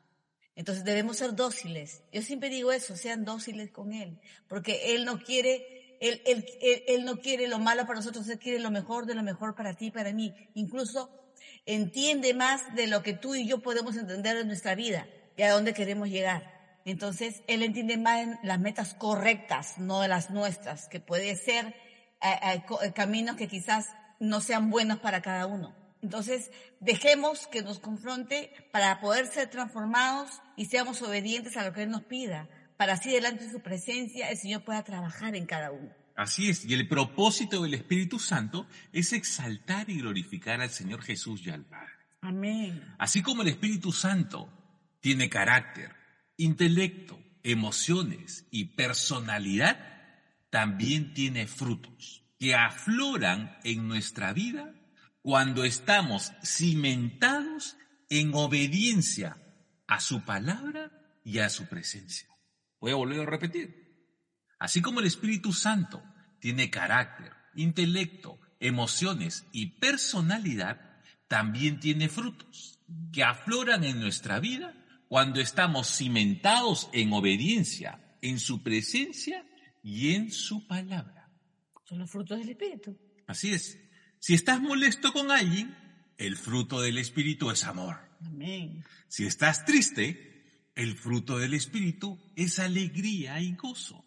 Entonces 0.56 0.84
debemos 0.84 1.18
ser 1.18 1.34
dóciles. 1.34 2.02
Yo 2.12 2.22
siempre 2.22 2.48
digo 2.48 2.72
eso, 2.72 2.96
sean 2.96 3.24
dóciles 3.24 3.70
con 3.70 3.92
Él, 3.92 4.20
porque 4.48 4.94
Él 4.94 5.04
no 5.04 5.20
quiere, 5.20 5.96
él, 6.00 6.20
él, 6.26 6.44
él, 6.88 7.04
no 7.04 7.20
quiere 7.20 7.46
lo 7.48 7.58
malo 7.58 7.86
para 7.86 8.00
nosotros, 8.00 8.28
Él 8.28 8.38
quiere 8.38 8.58
lo 8.58 8.70
mejor 8.70 9.06
de 9.06 9.14
lo 9.14 9.22
mejor 9.22 9.54
para 9.54 9.74
ti 9.74 9.90
para 9.90 10.12
mí. 10.12 10.34
Incluso 10.54 11.10
entiende 11.64 12.34
más 12.34 12.74
de 12.74 12.86
lo 12.88 13.02
que 13.02 13.12
tú 13.12 13.34
y 13.34 13.46
yo 13.46 13.62
podemos 13.62 13.96
entender 13.96 14.36
en 14.36 14.48
nuestra 14.48 14.74
vida 14.74 15.06
y 15.36 15.42
a 15.42 15.52
dónde 15.52 15.74
queremos 15.74 16.08
llegar. 16.08 16.60
Entonces, 16.84 17.42
Él 17.46 17.62
entiende 17.62 17.96
más 17.96 18.22
en 18.22 18.38
las 18.42 18.58
metas 18.58 18.94
correctas, 18.94 19.78
no 19.78 20.00
de 20.00 20.08
las 20.08 20.30
nuestras, 20.30 20.88
que 20.88 20.98
puede 20.98 21.36
ser 21.36 21.74
caminos 22.94 23.36
que 23.36 23.48
quizás 23.48 23.86
no 24.18 24.40
sean 24.40 24.70
buenos 24.70 24.98
para 24.98 25.22
cada 25.22 25.46
uno. 25.46 25.81
Entonces, 26.02 26.50
dejemos 26.80 27.46
que 27.46 27.62
nos 27.62 27.78
confronte 27.78 28.50
para 28.72 29.00
poder 29.00 29.26
ser 29.26 29.48
transformados 29.48 30.30
y 30.56 30.66
seamos 30.66 31.00
obedientes 31.00 31.56
a 31.56 31.64
lo 31.64 31.72
que 31.72 31.84
Él 31.84 31.90
nos 31.90 32.02
pida, 32.02 32.48
para 32.76 32.94
así 32.94 33.10
delante 33.10 33.44
de 33.44 33.52
su 33.52 33.60
presencia 33.60 34.28
el 34.28 34.36
Señor 34.36 34.64
pueda 34.64 34.82
trabajar 34.82 35.36
en 35.36 35.46
cada 35.46 35.70
uno. 35.70 35.90
Así 36.16 36.50
es, 36.50 36.64
y 36.64 36.74
el 36.74 36.88
propósito 36.88 37.62
del 37.62 37.74
Espíritu 37.74 38.18
Santo 38.18 38.66
es 38.92 39.12
exaltar 39.12 39.88
y 39.88 39.98
glorificar 39.98 40.60
al 40.60 40.70
Señor 40.70 41.02
Jesús 41.02 41.46
y 41.46 41.50
al 41.50 41.64
Padre. 41.64 41.92
Amén. 42.20 42.94
Así 42.98 43.22
como 43.22 43.42
el 43.42 43.48
Espíritu 43.48 43.92
Santo 43.92 44.48
tiene 45.00 45.30
carácter, 45.30 45.94
intelecto, 46.36 47.18
emociones 47.44 48.46
y 48.50 48.66
personalidad, 48.66 49.78
también 50.50 51.14
tiene 51.14 51.46
frutos 51.46 52.24
que 52.38 52.54
afloran 52.54 53.56
en 53.64 53.88
nuestra 53.88 54.32
vida 54.32 54.74
cuando 55.22 55.64
estamos 55.64 56.32
cimentados 56.44 57.76
en 58.10 58.34
obediencia 58.34 59.36
a 59.86 60.00
su 60.00 60.24
palabra 60.24 60.90
y 61.24 61.38
a 61.38 61.48
su 61.48 61.68
presencia. 61.68 62.28
Voy 62.80 62.92
a 62.92 62.96
volver 62.96 63.20
a 63.20 63.30
repetir. 63.30 63.82
Así 64.58 64.82
como 64.82 65.00
el 65.00 65.06
Espíritu 65.06 65.52
Santo 65.52 66.02
tiene 66.40 66.70
carácter, 66.70 67.32
intelecto, 67.54 68.40
emociones 68.58 69.46
y 69.52 69.78
personalidad, 69.78 71.00
también 71.28 71.80
tiene 71.80 72.08
frutos 72.08 72.80
que 73.12 73.22
afloran 73.22 73.84
en 73.84 74.00
nuestra 74.00 74.40
vida 74.40 74.74
cuando 75.08 75.40
estamos 75.40 75.88
cimentados 75.88 76.88
en 76.92 77.12
obediencia, 77.12 78.16
en 78.20 78.38
su 78.38 78.62
presencia 78.62 79.46
y 79.82 80.14
en 80.14 80.30
su 80.30 80.66
palabra. 80.66 81.30
Son 81.84 81.98
los 81.98 82.10
frutos 82.10 82.38
del 82.38 82.50
Espíritu. 82.50 82.96
Así 83.26 83.52
es. 83.52 83.81
Si 84.22 84.34
estás 84.34 84.60
molesto 84.60 85.12
con 85.12 85.32
alguien, 85.32 85.76
el 86.16 86.36
fruto 86.36 86.80
del 86.80 86.98
Espíritu 86.98 87.50
es 87.50 87.64
amor. 87.64 87.98
Amén. 88.24 88.84
Si 89.08 89.26
estás 89.26 89.64
triste, 89.64 90.70
el 90.76 90.94
fruto 90.96 91.38
del 91.38 91.54
Espíritu 91.54 92.20
es 92.36 92.60
alegría 92.60 93.40
y 93.40 93.56
gozo. 93.56 94.04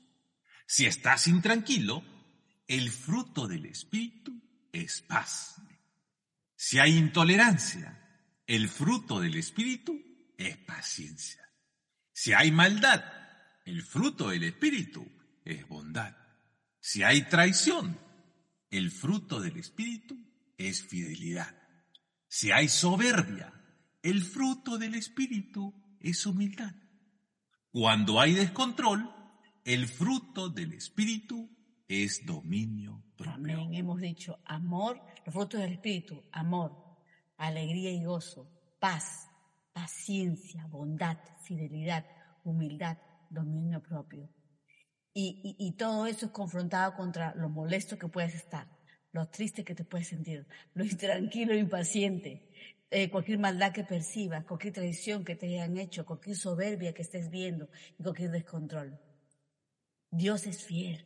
Si 0.66 0.86
estás 0.86 1.28
intranquilo, 1.28 2.02
el 2.66 2.92
fruto 2.92 3.46
del 3.46 3.66
Espíritu 3.66 4.42
es 4.72 5.02
paz. 5.02 5.58
Si 6.56 6.80
hay 6.80 6.96
intolerancia, 6.98 8.02
el 8.48 8.70
fruto 8.70 9.20
del 9.20 9.36
Espíritu 9.36 10.02
es 10.38 10.56
paciencia. 10.56 11.46
Si 12.14 12.32
hay 12.32 12.54
maldad, 12.54 13.04
el 13.66 13.84
fruto 13.84 14.30
del 14.30 14.46
Espíritu 14.46 15.06
es 15.44 15.68
bondad. 15.68 16.16
Si 16.80 17.04
hay 17.04 17.24
traición, 17.24 18.05
el 18.70 18.92
fruto 18.92 19.40
del 19.40 19.58
Espíritu 19.58 20.18
es 20.58 20.84
fidelidad. 20.84 21.56
Si 22.28 22.52
hay 22.52 22.68
soberbia, 22.68 23.54
el 24.02 24.24
fruto 24.24 24.78
del 24.78 24.96
Espíritu 24.96 25.74
es 26.00 26.26
humildad. 26.26 26.74
Cuando 27.72 28.20
hay 28.20 28.34
descontrol, 28.34 29.10
el 29.64 29.88
fruto 29.88 30.50
del 30.50 30.74
Espíritu 30.74 31.50
es 31.88 32.26
dominio 32.26 33.04
propio. 33.16 33.34
Amén. 33.34 33.74
Hemos 33.74 34.00
dicho 34.00 34.40
amor, 34.46 35.02
los 35.26 35.34
frutos 35.34 35.60
del 35.60 35.74
Espíritu, 35.74 36.24
amor, 36.32 36.72
alegría 37.38 37.92
y 37.92 38.04
gozo, 38.04 38.50
paz, 38.80 39.30
paciencia, 39.74 40.68
bondad, 40.68 41.18
fidelidad, 41.44 42.06
humildad, 42.44 42.98
dominio 43.30 43.82
propio. 43.82 44.30
Y, 45.18 45.72
todo 45.78 46.08
eso 46.08 46.26
es 46.26 46.32
confrontado 46.34 46.94
contra 46.94 47.34
lo 47.36 47.48
molesto 47.48 47.98
que 47.98 48.10
puedes 48.10 48.36
estar, 48.36 48.68
lo 49.14 49.30
triste 49.30 49.64
que 49.64 49.74
te 49.74 49.86
puedes 49.86 50.10
sentir, 50.10 50.46
lo 50.74 50.84
intranquilo 50.84 51.56
impaciente, 51.56 52.50
eh, 52.92 53.10
cualquier 53.10 53.40
maldad 53.40 53.72
que 53.72 53.86
percibas, 53.86 54.44
cualquier 54.44 54.74
traición 54.74 55.24
que 55.24 55.38
te 55.38 55.48
hayan 55.48 55.78
hecho, 55.78 56.06
cualquier 56.06 56.36
soberbia 56.36 56.94
que 56.94 57.04
estés 57.04 57.30
viendo 57.30 57.70
y 57.98 58.04
cualquier 58.04 58.32
descontrol. 58.32 59.00
Dios 60.12 60.48
es 60.48 60.66
fiel, 60.66 61.06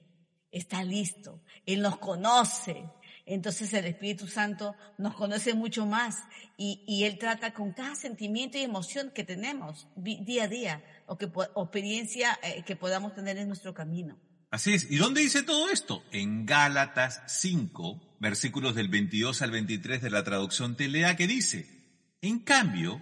está 0.49 0.83
listo, 0.83 1.43
Él 1.67 1.83
nos 1.83 1.99
conoce. 1.99 2.89
Entonces 3.29 3.71
el 3.75 3.85
Espíritu 3.85 4.25
Santo 4.25 4.75
nos 4.97 5.13
conoce 5.13 5.53
mucho 5.53 5.85
más 5.85 6.23
y, 6.57 7.03
Él 7.03 7.19
trata 7.19 7.53
con 7.53 7.73
cada 7.73 7.95
sentimiento 7.95 8.57
y 8.57 8.61
emoción 8.61 9.11
que 9.13 9.23
tenemos 9.23 9.87
día 9.95 10.45
a 10.45 10.47
día 10.47 10.83
o, 11.05 11.15
que, 11.15 11.25
experiencia 11.25 12.39
eh, 12.41 12.63
que 12.65 12.75
podamos 12.75 13.13
tener 13.13 13.37
en 13.37 13.47
nuestro 13.47 13.75
camino. 13.75 14.17
Así 14.49 14.73
es. 14.73 14.89
¿Y 14.89 14.97
dónde 14.97 15.21
dice 15.21 15.43
todo 15.43 15.69
esto? 15.69 16.03
En 16.11 16.47
Gálatas 16.47 17.21
5, 17.27 18.17
versículos 18.19 18.73
del 18.73 18.89
22 18.89 19.43
al 19.43 19.51
23 19.51 20.01
de 20.01 20.09
la 20.09 20.23
traducción 20.23 20.75
Telea, 20.75 21.15
que 21.15 21.27
dice, 21.27 21.69
en 22.21 22.39
cambio, 22.39 22.99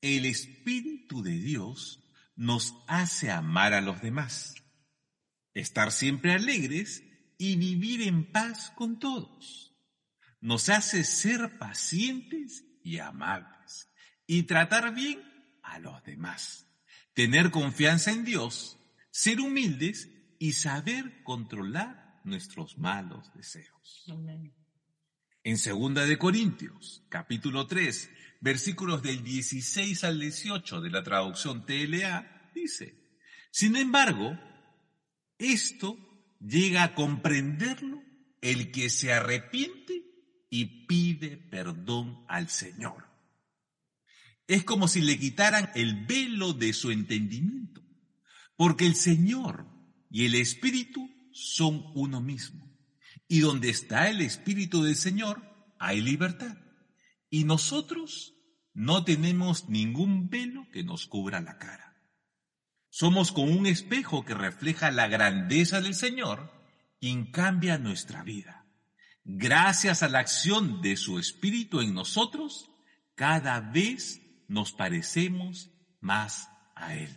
el 0.00 0.26
Espíritu 0.26 1.22
de 1.22 1.38
Dios 1.38 2.00
nos 2.34 2.74
hace 2.88 3.30
amar 3.30 3.72
a 3.72 3.80
los 3.80 4.02
demás, 4.02 4.56
estar 5.54 5.92
siempre 5.92 6.32
alegres 6.32 7.04
y 7.38 7.56
vivir 7.56 8.02
en 8.02 8.30
paz 8.30 8.72
con 8.76 8.98
todos. 8.98 9.76
Nos 10.40 10.68
hace 10.68 11.04
ser 11.04 11.58
pacientes 11.58 12.64
y 12.82 12.98
amables 12.98 13.90
y 14.26 14.44
tratar 14.44 14.94
bien 14.94 15.20
a 15.62 15.78
los 15.78 16.02
demás 16.04 16.64
tener 17.14 17.50
confianza 17.50 18.10
en 18.10 18.24
Dios, 18.24 18.76
ser 19.10 19.40
humildes 19.40 20.10
y 20.38 20.52
saber 20.52 21.22
controlar 21.22 22.20
nuestros 22.24 22.76
malos 22.76 23.32
deseos. 23.34 24.04
En 25.44 25.58
segunda 25.58 26.06
de 26.06 26.18
Corintios, 26.18 27.04
capítulo 27.08 27.66
3, 27.66 28.10
versículos 28.40 29.02
del 29.02 29.22
16 29.22 30.04
al 30.04 30.18
18 30.18 30.80
de 30.80 30.90
la 30.90 31.02
traducción 31.02 31.64
TLA, 31.64 32.50
dice, 32.54 32.98
sin 33.50 33.76
embargo, 33.76 34.38
esto 35.38 35.96
llega 36.46 36.82
a 36.82 36.94
comprenderlo 36.94 38.02
el 38.40 38.70
que 38.70 38.90
se 38.90 39.12
arrepiente 39.12 40.04
y 40.50 40.86
pide 40.86 41.36
perdón 41.36 42.24
al 42.28 42.48
Señor. 42.48 43.08
Es 44.46 44.64
como 44.64 44.88
si 44.88 45.00
le 45.00 45.18
quitaran 45.18 45.70
el 45.74 46.04
velo 46.04 46.52
de 46.52 46.72
su 46.74 46.90
entendimiento, 46.90 47.82
porque 48.56 48.86
el 48.86 48.94
Señor 48.94 49.66
y 50.10 50.26
el 50.26 50.34
Espíritu 50.34 51.08
son 51.32 51.84
uno 51.94 52.20
mismo. 52.20 52.70
Y 53.26 53.40
donde 53.40 53.70
está 53.70 54.10
el 54.10 54.20
Espíritu 54.20 54.82
del 54.82 54.96
Señor, 54.96 55.42
hay 55.78 56.02
libertad. 56.02 56.56
Y 57.30 57.44
nosotros 57.44 58.34
no 58.74 59.04
tenemos 59.04 59.68
ningún 59.70 60.28
velo 60.28 60.68
que 60.70 60.84
nos 60.84 61.06
cubra 61.06 61.40
la 61.40 61.58
cara. 61.58 61.93
Somos 62.96 63.32
como 63.32 63.50
un 63.52 63.66
espejo 63.66 64.24
que 64.24 64.34
refleja 64.34 64.92
la 64.92 65.08
grandeza 65.08 65.80
del 65.80 65.96
Señor, 65.96 66.52
quien 67.00 67.32
cambia 67.32 67.76
nuestra 67.76 68.22
vida. 68.22 68.66
Gracias 69.24 70.04
a 70.04 70.08
la 70.08 70.20
acción 70.20 70.80
de 70.80 70.96
su 70.96 71.18
Espíritu 71.18 71.80
en 71.80 71.92
nosotros, 71.92 72.70
cada 73.16 73.58
vez 73.58 74.22
nos 74.46 74.70
parecemos 74.70 75.72
más 75.98 76.48
a 76.76 76.94
Él. 76.94 77.10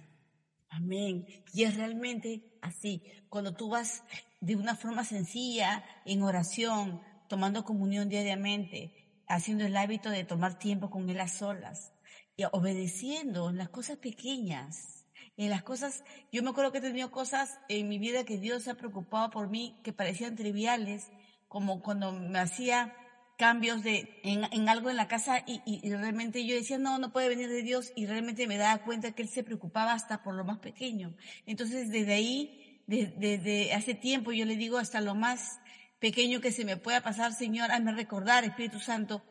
Amén. 0.69 1.27
Y 1.53 1.61
es 1.65 1.75
realmente 1.75 2.57
así. 2.63 3.03
Cuando 3.29 3.53
tú 3.53 3.69
vas 3.69 4.03
de 4.41 4.55
una 4.55 4.75
forma 4.75 5.03
sencilla, 5.03 5.85
en 6.05 6.23
oración, 6.23 7.03
tomando 7.29 7.63
comunión 7.63 8.09
diariamente, 8.09 9.21
haciendo 9.27 9.63
el 9.63 9.77
hábito 9.77 10.09
de 10.09 10.23
tomar 10.23 10.57
tiempo 10.57 10.89
con 10.89 11.07
Él 11.11 11.19
a 11.19 11.27
solas, 11.27 11.93
y 12.35 12.45
obedeciendo 12.51 13.51
en 13.51 13.57
las 13.57 13.69
cosas 13.69 13.97
pequeñas, 13.97 14.96
en 15.38 15.52
las 15.52 15.62
cosas, 15.63 16.04
yo 16.32 16.41
me 16.41 16.50
acuerdo 16.50 16.71
que 16.71 16.80
he 16.80 16.82
tenido 16.82 17.12
cosas 17.12 17.60
en 17.69 17.88
mi 17.88 18.00
vida 18.00 18.26
que 18.26 18.39
Dios 18.39 18.63
se 18.63 18.71
ha 18.71 18.76
preocupado 18.76 19.30
por 19.30 19.50
mí 19.50 19.80
que 19.84 19.93
parecían 19.93 20.36
triviales, 20.36 21.12
como 21.47 21.82
cuando 21.82 22.12
me 22.12 22.39
hacía 22.39 22.95
cambios 23.38 23.84
de, 23.84 24.19
en, 24.23 24.67
algo 24.67 24.89
en 24.89 24.95
la 24.97 25.08
casa 25.08 25.43
y, 25.45 25.89
realmente 25.91 26.45
yo 26.45 26.56
decía, 26.56 26.80
no, 26.80 26.97
no 26.97 27.13
puede 27.13 27.30
venir 27.30 27.50
de 27.50 27.62
Dios 27.62 27.93
y 27.95 28.08
realmente 28.08 28.47
me 28.47 28.58
daba 28.58 28.84
cuenta 28.84 29.12
que 29.12 29.21
Él 29.21 29.30
se 29.30 29.43
preocupaba 29.43 29.93
hasta 29.93 30.23
por 30.23 30.34
lo 30.34 30.43
más 30.43 30.58
pequeño. 30.58 31.15
Entonces 31.45 31.91
desde 31.91 32.13
ahí, 32.13 32.82
desde, 32.88 33.73
hace 33.73 33.93
tiempo 33.93 34.32
yo 34.32 34.45
le 34.45 34.56
digo 34.56 34.80
hasta 34.80 35.02
lo 35.02 35.13
más 35.13 35.60
pequeño 36.00 36.41
que 36.41 36.52
se 36.52 36.65
me 36.65 36.78
pueda 36.78 37.02
pasar, 37.02 37.32
Señor, 37.34 37.71
hazme 37.71 37.91
recordar, 37.91 38.43
Espíritu 38.43 38.80
Santo, 38.80 39.23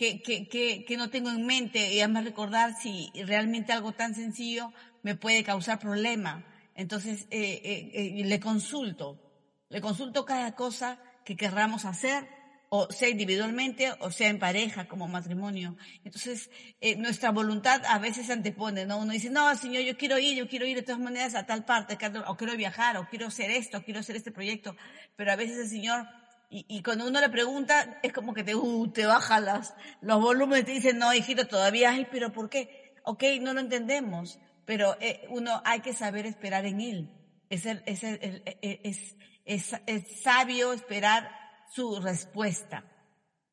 que, 0.00 0.22
que, 0.22 0.48
que, 0.48 0.86
que 0.86 0.96
no 0.96 1.10
tengo 1.10 1.28
en 1.28 1.44
mente 1.44 1.92
y 1.92 2.00
hazme 2.00 2.22
recordar 2.22 2.74
si 2.80 3.12
realmente 3.26 3.74
algo 3.74 3.92
tan 3.92 4.14
sencillo 4.14 4.72
me 5.02 5.14
puede 5.14 5.44
causar 5.44 5.78
problema. 5.78 6.46
Entonces 6.74 7.26
eh, 7.30 7.60
eh, 7.62 7.90
eh, 7.92 8.24
le 8.24 8.40
consulto, 8.40 9.20
le 9.68 9.82
consulto 9.82 10.24
cada 10.24 10.54
cosa 10.54 10.98
que 11.22 11.36
querramos 11.36 11.84
hacer 11.84 12.26
o 12.70 12.90
sea 12.90 13.10
individualmente 13.10 13.92
o 14.00 14.10
sea 14.10 14.28
en 14.28 14.38
pareja 14.38 14.88
como 14.88 15.06
matrimonio. 15.06 15.76
Entonces, 16.02 16.48
eh, 16.80 16.96
nuestra 16.96 17.30
voluntad 17.30 17.82
a 17.84 17.98
veces 17.98 18.28
se 18.28 18.32
antepone, 18.32 18.86
¿no? 18.86 18.96
Uno 18.96 19.12
dice, 19.12 19.28
no, 19.28 19.54
Señor, 19.54 19.82
yo 19.82 19.98
quiero 19.98 20.18
ir, 20.18 20.34
yo 20.34 20.48
quiero 20.48 20.64
ir 20.64 20.76
de 20.76 20.82
todas 20.82 21.00
maneras 21.00 21.34
a 21.34 21.44
tal 21.44 21.66
parte, 21.66 21.98
o 22.26 22.36
quiero 22.38 22.56
viajar, 22.56 22.96
o 22.96 23.06
quiero 23.06 23.26
hacer 23.26 23.50
esto, 23.50 23.78
o 23.78 23.82
quiero 23.82 24.00
hacer 24.00 24.16
este 24.16 24.30
proyecto, 24.30 24.76
pero 25.16 25.30
a 25.30 25.36
veces 25.36 25.58
el 25.58 25.68
Señor 25.68 26.06
y, 26.52 26.82
cuando 26.82 27.06
uno 27.06 27.20
le 27.20 27.28
pregunta, 27.28 28.00
es 28.02 28.12
como 28.12 28.34
que 28.34 28.42
te, 28.42 28.56
uh, 28.56 28.88
te 28.88 29.06
baja 29.06 29.38
las, 29.38 29.72
los 30.00 30.20
volúmenes 30.20 30.64
te 30.64 30.72
dicen, 30.72 30.98
no, 30.98 31.14
hijito, 31.14 31.46
todavía 31.46 31.90
hay, 31.90 32.08
pero 32.10 32.32
¿por 32.32 32.50
qué? 32.50 32.92
Ok, 33.04 33.22
no 33.40 33.54
lo 33.54 33.60
entendemos, 33.60 34.40
pero 34.64 34.96
eh, 35.00 35.24
uno 35.28 35.62
hay 35.64 35.78
que 35.78 35.94
saber 35.94 36.26
esperar 36.26 36.66
en 36.66 36.80
Él. 36.80 37.10
Es, 37.50 37.66
es, 37.66 38.02
es, 38.02 39.16
es, 39.44 40.22
sabio 40.22 40.72
esperar 40.72 41.30
su 41.72 42.00
respuesta 42.00 42.84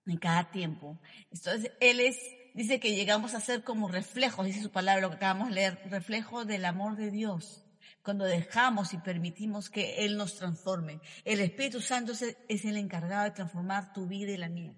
en 0.07 0.17
cada 0.17 0.49
tiempo. 0.49 0.99
Entonces, 1.31 1.71
Él 1.79 1.99
es, 1.99 2.17
dice 2.55 2.79
que 2.79 2.95
llegamos 2.95 3.35
a 3.35 3.41
ser 3.41 3.63
como 3.63 3.89
reflejos, 3.89 4.47
dice 4.47 4.63
su 4.63 4.71
palabra, 4.71 5.01
lo 5.01 5.09
que 5.11 5.17
acabamos 5.17 5.49
de 5.49 5.53
leer, 5.53 5.79
reflejo 5.91 6.45
del 6.45 6.65
amor 6.65 6.95
de 6.95 7.11
Dios 7.11 7.66
cuando 8.07 8.23
dejamos 8.23 8.93
y 8.93 8.99
permitimos 8.99 9.69
que 9.69 10.05
Él 10.05 10.15
nos 10.15 10.35
transforme. 10.35 11.01
El 11.25 11.41
Espíritu 11.41 11.81
Santo 11.81 12.13
es 12.13 12.63
el 12.63 12.77
encargado 12.77 13.25
de 13.25 13.31
transformar 13.31 13.91
tu 13.91 14.07
vida 14.07 14.31
y 14.31 14.37
la 14.37 14.47
mía. 14.47 14.73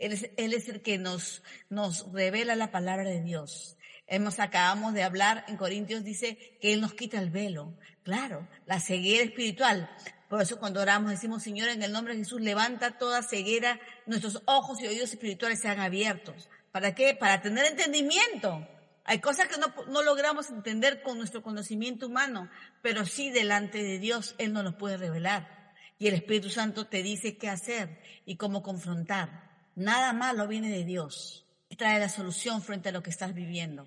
Él 0.00 0.12
es, 0.12 0.30
él 0.36 0.52
es 0.52 0.68
el 0.68 0.82
que 0.82 0.98
nos, 0.98 1.44
nos 1.70 2.10
revela 2.12 2.56
la 2.56 2.72
palabra 2.72 3.08
de 3.08 3.22
Dios. 3.22 3.76
Hemos, 4.08 4.40
acabamos 4.40 4.94
de 4.94 5.04
hablar, 5.04 5.44
en 5.46 5.56
Corintios 5.56 6.02
dice 6.02 6.58
que 6.60 6.72
Él 6.72 6.80
nos 6.80 6.94
quita 6.94 7.20
el 7.20 7.30
velo. 7.30 7.78
Claro, 8.02 8.48
la 8.66 8.80
ceguera 8.80 9.22
espiritual. 9.22 9.88
Por 10.28 10.42
eso 10.42 10.58
cuando 10.58 10.80
oramos 10.80 11.12
decimos, 11.12 11.44
Señor, 11.44 11.68
en 11.68 11.84
el 11.84 11.92
nombre 11.92 12.14
de 12.14 12.24
Jesús, 12.24 12.40
levanta 12.40 12.98
toda 12.98 13.22
ceguera, 13.22 13.78
nuestros 14.06 14.42
ojos 14.46 14.80
y 14.80 14.88
oídos 14.88 15.10
espirituales 15.10 15.60
sean 15.60 15.78
abiertos. 15.78 16.48
¿Para 16.72 16.96
qué? 16.96 17.14
Para 17.14 17.40
tener 17.40 17.64
entendimiento 17.66 18.66
hay 19.06 19.20
cosas 19.20 19.46
que 19.46 19.54
no, 19.58 20.02
logramos 20.02 20.50
entender 20.50 21.00
con 21.00 21.16
nuestro 21.16 21.40
conocimiento 21.40 22.08
humano, 22.08 22.50
pero 22.82 23.06
sí 23.06 23.30
delante 23.30 23.82
de 23.82 24.00
Dios 24.00 24.34
Él 24.38 24.52
nos 24.52 24.64
los 24.64 24.74
puede 24.74 24.96
revelar. 24.96 25.72
Y 25.96 26.08
el 26.08 26.14
Espíritu 26.14 26.50
Santo 26.50 26.88
te 26.88 27.04
dice 27.04 27.38
qué 27.38 27.48
hacer 27.48 28.02
y 28.24 28.36
cómo 28.36 28.64
confrontar. 28.64 29.68
Nada 29.76 30.12
malo 30.12 30.48
viene 30.48 30.70
de 30.70 30.84
Dios. 30.84 31.46
Trae 31.78 32.00
la 32.00 32.08
solución 32.08 32.62
frente 32.62 32.88
a 32.88 32.92
lo 32.92 33.02
que 33.02 33.10
estás 33.10 33.32
viviendo. 33.32 33.86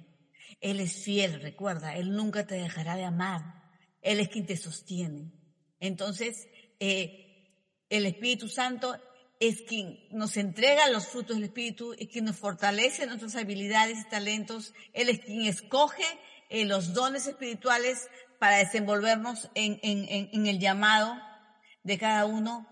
Él 0.61 0.79
es 0.79 1.03
fiel, 1.03 1.41
recuerda, 1.41 1.95
Él 1.95 2.15
nunca 2.15 2.47
te 2.47 2.55
dejará 2.55 2.95
de 2.95 3.03
amar. 3.03 3.63
Él 4.01 4.21
es 4.21 4.29
quien 4.29 4.45
te 4.45 4.55
sostiene. 4.55 5.33
Entonces, 5.81 6.47
eh, 6.79 7.51
el 7.89 8.05
Espíritu 8.05 8.47
Santo 8.47 8.97
es 9.39 9.61
quien 9.61 9.99
nos 10.11 10.35
entrega 10.35 10.89
los 10.89 11.07
frutos 11.07 11.37
del 11.37 11.45
Espíritu, 11.45 11.93
es 11.97 12.09
quien 12.09 12.25
nos 12.25 12.35
fortalece 12.35 13.07
nuestras 13.07 13.35
habilidades 13.35 13.99
y 13.99 14.09
talentos, 14.09 14.73
Él 14.93 15.09
es 15.09 15.19
quien 15.19 15.43
escoge 15.43 16.03
eh, 16.49 16.65
los 16.65 16.93
dones 16.93 17.25
espirituales 17.25 18.09
para 18.37 18.57
desenvolvernos 18.57 19.49
en, 19.55 19.79
en, 19.81 20.29
en 20.31 20.47
el 20.47 20.59
llamado 20.59 21.17
de 21.83 21.97
cada 21.97 22.25
uno. 22.25 22.67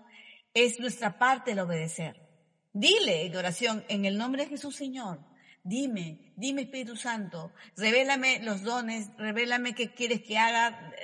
Es 0.54 0.78
nuestra 0.80 1.18
parte 1.18 1.52
el 1.52 1.60
obedecer. 1.60 2.28
Dile 2.72 3.26
en 3.26 3.36
oración, 3.36 3.84
en 3.88 4.04
el 4.04 4.18
nombre 4.18 4.44
de 4.44 4.50
Jesús 4.50 4.76
Señor, 4.76 5.27
Dime, 5.68 6.32
dime 6.34 6.62
Espíritu 6.62 6.96
Santo, 6.96 7.52
revélame 7.76 8.40
los 8.42 8.62
dones, 8.62 9.10
revélame 9.18 9.74
qué 9.74 9.92
quieres 9.92 10.22
que 10.22 10.38
haga, 10.38 10.94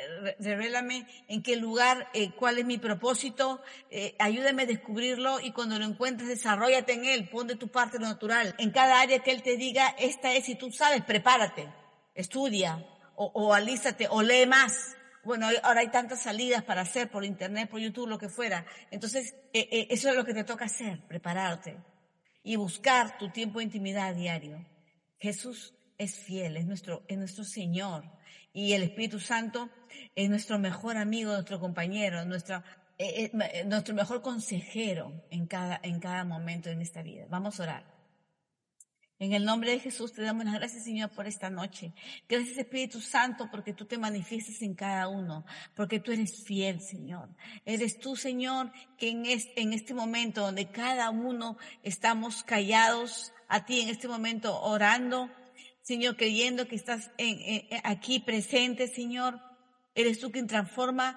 revélame 0.40 1.06
en 1.28 1.42
qué 1.42 1.56
lugar, 1.56 2.08
eh, 2.14 2.30
cuál 2.34 2.56
es 2.58 2.64
mi 2.64 2.78
propósito, 2.78 3.60
eh, 3.90 4.16
ayúdame 4.18 4.62
a 4.62 4.66
descubrirlo 4.66 5.38
y 5.38 5.52
cuando 5.52 5.78
lo 5.78 5.84
encuentres 5.84 6.30
desarrollate 6.30 6.94
en 6.94 7.04
él, 7.04 7.28
pon 7.28 7.46
de 7.46 7.56
tu 7.56 7.68
parte 7.68 7.98
lo 7.98 8.06
natural. 8.06 8.54
En 8.56 8.70
cada 8.70 9.02
área 9.02 9.18
que 9.18 9.32
él 9.32 9.42
te 9.42 9.58
diga, 9.58 9.94
esta 9.98 10.32
es, 10.32 10.46
si 10.46 10.54
tú 10.54 10.72
sabes, 10.72 11.02
prepárate, 11.02 11.68
estudia 12.14 12.82
o, 13.16 13.52
alístate 13.52 14.08
o 14.08 14.22
lee 14.22 14.46
más. 14.46 14.96
Bueno, 15.24 15.46
ahora 15.62 15.80
hay 15.80 15.88
tantas 15.88 16.22
salidas 16.22 16.62
para 16.62 16.80
hacer 16.80 17.10
por 17.10 17.22
internet, 17.22 17.68
por 17.68 17.80
YouTube, 17.80 18.08
lo 18.08 18.18
que 18.18 18.30
fuera. 18.30 18.64
Entonces, 18.90 19.34
eh, 19.52 19.88
eso 19.90 20.08
es 20.08 20.16
lo 20.16 20.24
que 20.24 20.32
te 20.32 20.44
toca 20.44 20.64
hacer, 20.64 21.06
prepararte 21.06 21.76
y 22.44 22.56
buscar 22.56 23.18
tu 23.18 23.30
tiempo 23.30 23.58
de 23.58 23.64
intimidad 23.64 24.14
diario. 24.14 24.64
Jesús 25.18 25.74
es 25.98 26.14
fiel, 26.14 26.56
es 26.56 26.66
nuestro, 26.66 27.02
es 27.08 27.18
nuestro 27.18 27.42
Señor. 27.42 28.04
Y 28.52 28.74
el 28.74 28.82
Espíritu 28.82 29.18
Santo 29.18 29.70
es 30.14 30.28
nuestro 30.28 30.58
mejor 30.58 30.96
amigo, 30.96 31.32
nuestro 31.32 31.58
compañero, 31.58 32.24
nuestro, 32.24 32.62
eh, 32.98 33.30
eh, 33.32 33.64
nuestro 33.64 33.94
mejor 33.94 34.22
consejero 34.22 35.24
en 35.30 35.46
cada, 35.46 35.80
en 35.82 35.98
cada 35.98 36.24
momento 36.24 36.68
en 36.68 36.82
esta 36.82 37.02
vida. 37.02 37.26
Vamos 37.28 37.58
a 37.58 37.62
orar. 37.64 37.93
En 39.20 39.32
el 39.32 39.44
nombre 39.44 39.70
de 39.70 39.78
Jesús 39.78 40.12
te 40.12 40.22
damos 40.22 40.44
las 40.44 40.54
gracias, 40.54 40.82
Señor, 40.82 41.08
por 41.10 41.28
esta 41.28 41.48
noche. 41.48 41.92
Gracias, 42.28 42.58
Espíritu 42.58 43.00
Santo, 43.00 43.48
porque 43.48 43.72
tú 43.72 43.84
te 43.84 43.96
manifiestas 43.96 44.60
en 44.62 44.74
cada 44.74 45.06
uno, 45.06 45.44
porque 45.76 46.00
tú 46.00 46.10
eres 46.10 46.42
fiel, 46.42 46.80
Señor. 46.80 47.28
Eres 47.64 47.98
tú, 47.98 48.16
Señor, 48.16 48.72
que 48.98 49.10
en 49.10 49.26
este, 49.26 49.62
en 49.62 49.96
momento 49.96 50.40
donde 50.40 50.68
cada 50.68 51.10
uno 51.10 51.56
estamos 51.84 52.42
callados 52.42 53.32
a 53.48 53.64
ti, 53.64 53.82
en 53.82 53.88
este 53.88 54.08
momento 54.08 54.60
orando, 54.60 55.30
Señor, 55.80 56.16
creyendo 56.16 56.66
que 56.66 56.74
estás 56.74 57.12
aquí 57.84 58.18
presente, 58.18 58.88
Señor, 58.88 59.40
eres 59.94 60.18
tú 60.18 60.32
quien 60.32 60.48
transforma 60.48 61.16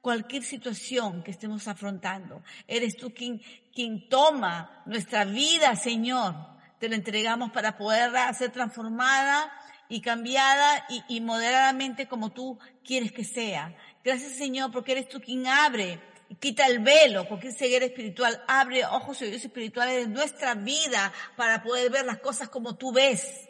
cualquier 0.00 0.42
situación 0.42 1.22
que 1.22 1.30
estemos 1.30 1.68
afrontando. 1.68 2.42
Eres 2.66 2.96
tú 2.96 3.14
quien 3.14 4.08
toma 4.08 4.82
nuestra 4.84 5.24
vida, 5.24 5.76
Señor 5.76 6.55
te 6.78 6.88
la 6.88 6.96
entregamos 6.96 7.50
para 7.52 7.76
poderla 7.76 8.32
ser 8.34 8.50
transformada 8.50 9.52
y 9.88 10.00
cambiada 10.00 10.86
y, 11.08 11.20
moderadamente 11.20 12.08
como 12.08 12.32
tú 12.32 12.58
quieres 12.84 13.12
que 13.12 13.24
sea. 13.24 13.74
Gracias 14.04 14.32
Señor 14.32 14.72
porque 14.72 14.92
eres 14.92 15.08
tú 15.08 15.20
quien 15.20 15.46
abre 15.46 16.00
y 16.28 16.34
quita 16.36 16.66
el 16.66 16.80
velo, 16.80 17.26
cualquier 17.28 17.52
ceguera 17.52 17.86
espiritual, 17.86 18.42
abre 18.48 18.84
ojos 18.84 19.20
y 19.20 19.26
oídos 19.26 19.44
espirituales 19.44 20.06
de 20.06 20.12
nuestra 20.12 20.54
vida 20.54 21.12
para 21.36 21.62
poder 21.62 21.90
ver 21.90 22.04
las 22.04 22.18
cosas 22.18 22.48
como 22.48 22.76
tú 22.76 22.92
ves, 22.92 23.48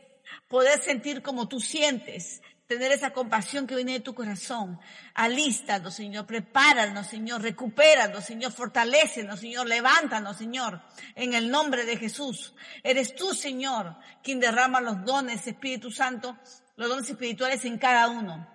poder 0.49 0.83
sentir 0.83 1.23
como 1.23 1.49
tú 1.49 1.59
sientes, 1.61 2.43
tener 2.67 2.93
esa 2.93 3.13
compasión 3.13 3.67
que 3.67 3.77
viene 3.77 3.93
de 3.93 4.01
tu 4.01 4.15
corazón. 4.15 4.79
Alístanos, 5.15 5.95
Señor, 5.95 6.27
prepáranos, 6.27 7.07
Señor, 7.07 7.43
recupéranos, 7.43 8.25
Señor, 8.25 8.53
fortalécenos, 8.53 9.41
Señor, 9.41 9.67
levántanos, 9.67 10.37
Señor, 10.37 10.83
en 11.15 11.35
el 11.35 11.51
nombre 11.51 11.85
de 11.85 11.97
Jesús. 11.97 12.55
Eres 12.83 13.15
tú, 13.15 13.35
Señor, 13.35 13.97
quien 14.23 14.41
derrama 14.41 14.81
los 14.81 15.05
dones, 15.05 15.47
Espíritu 15.47 15.91
Santo, 15.91 16.37
los 16.77 16.89
dones 16.89 17.09
espirituales 17.09 17.65
en 17.65 17.79
cada 17.79 18.09
uno. 18.09 18.49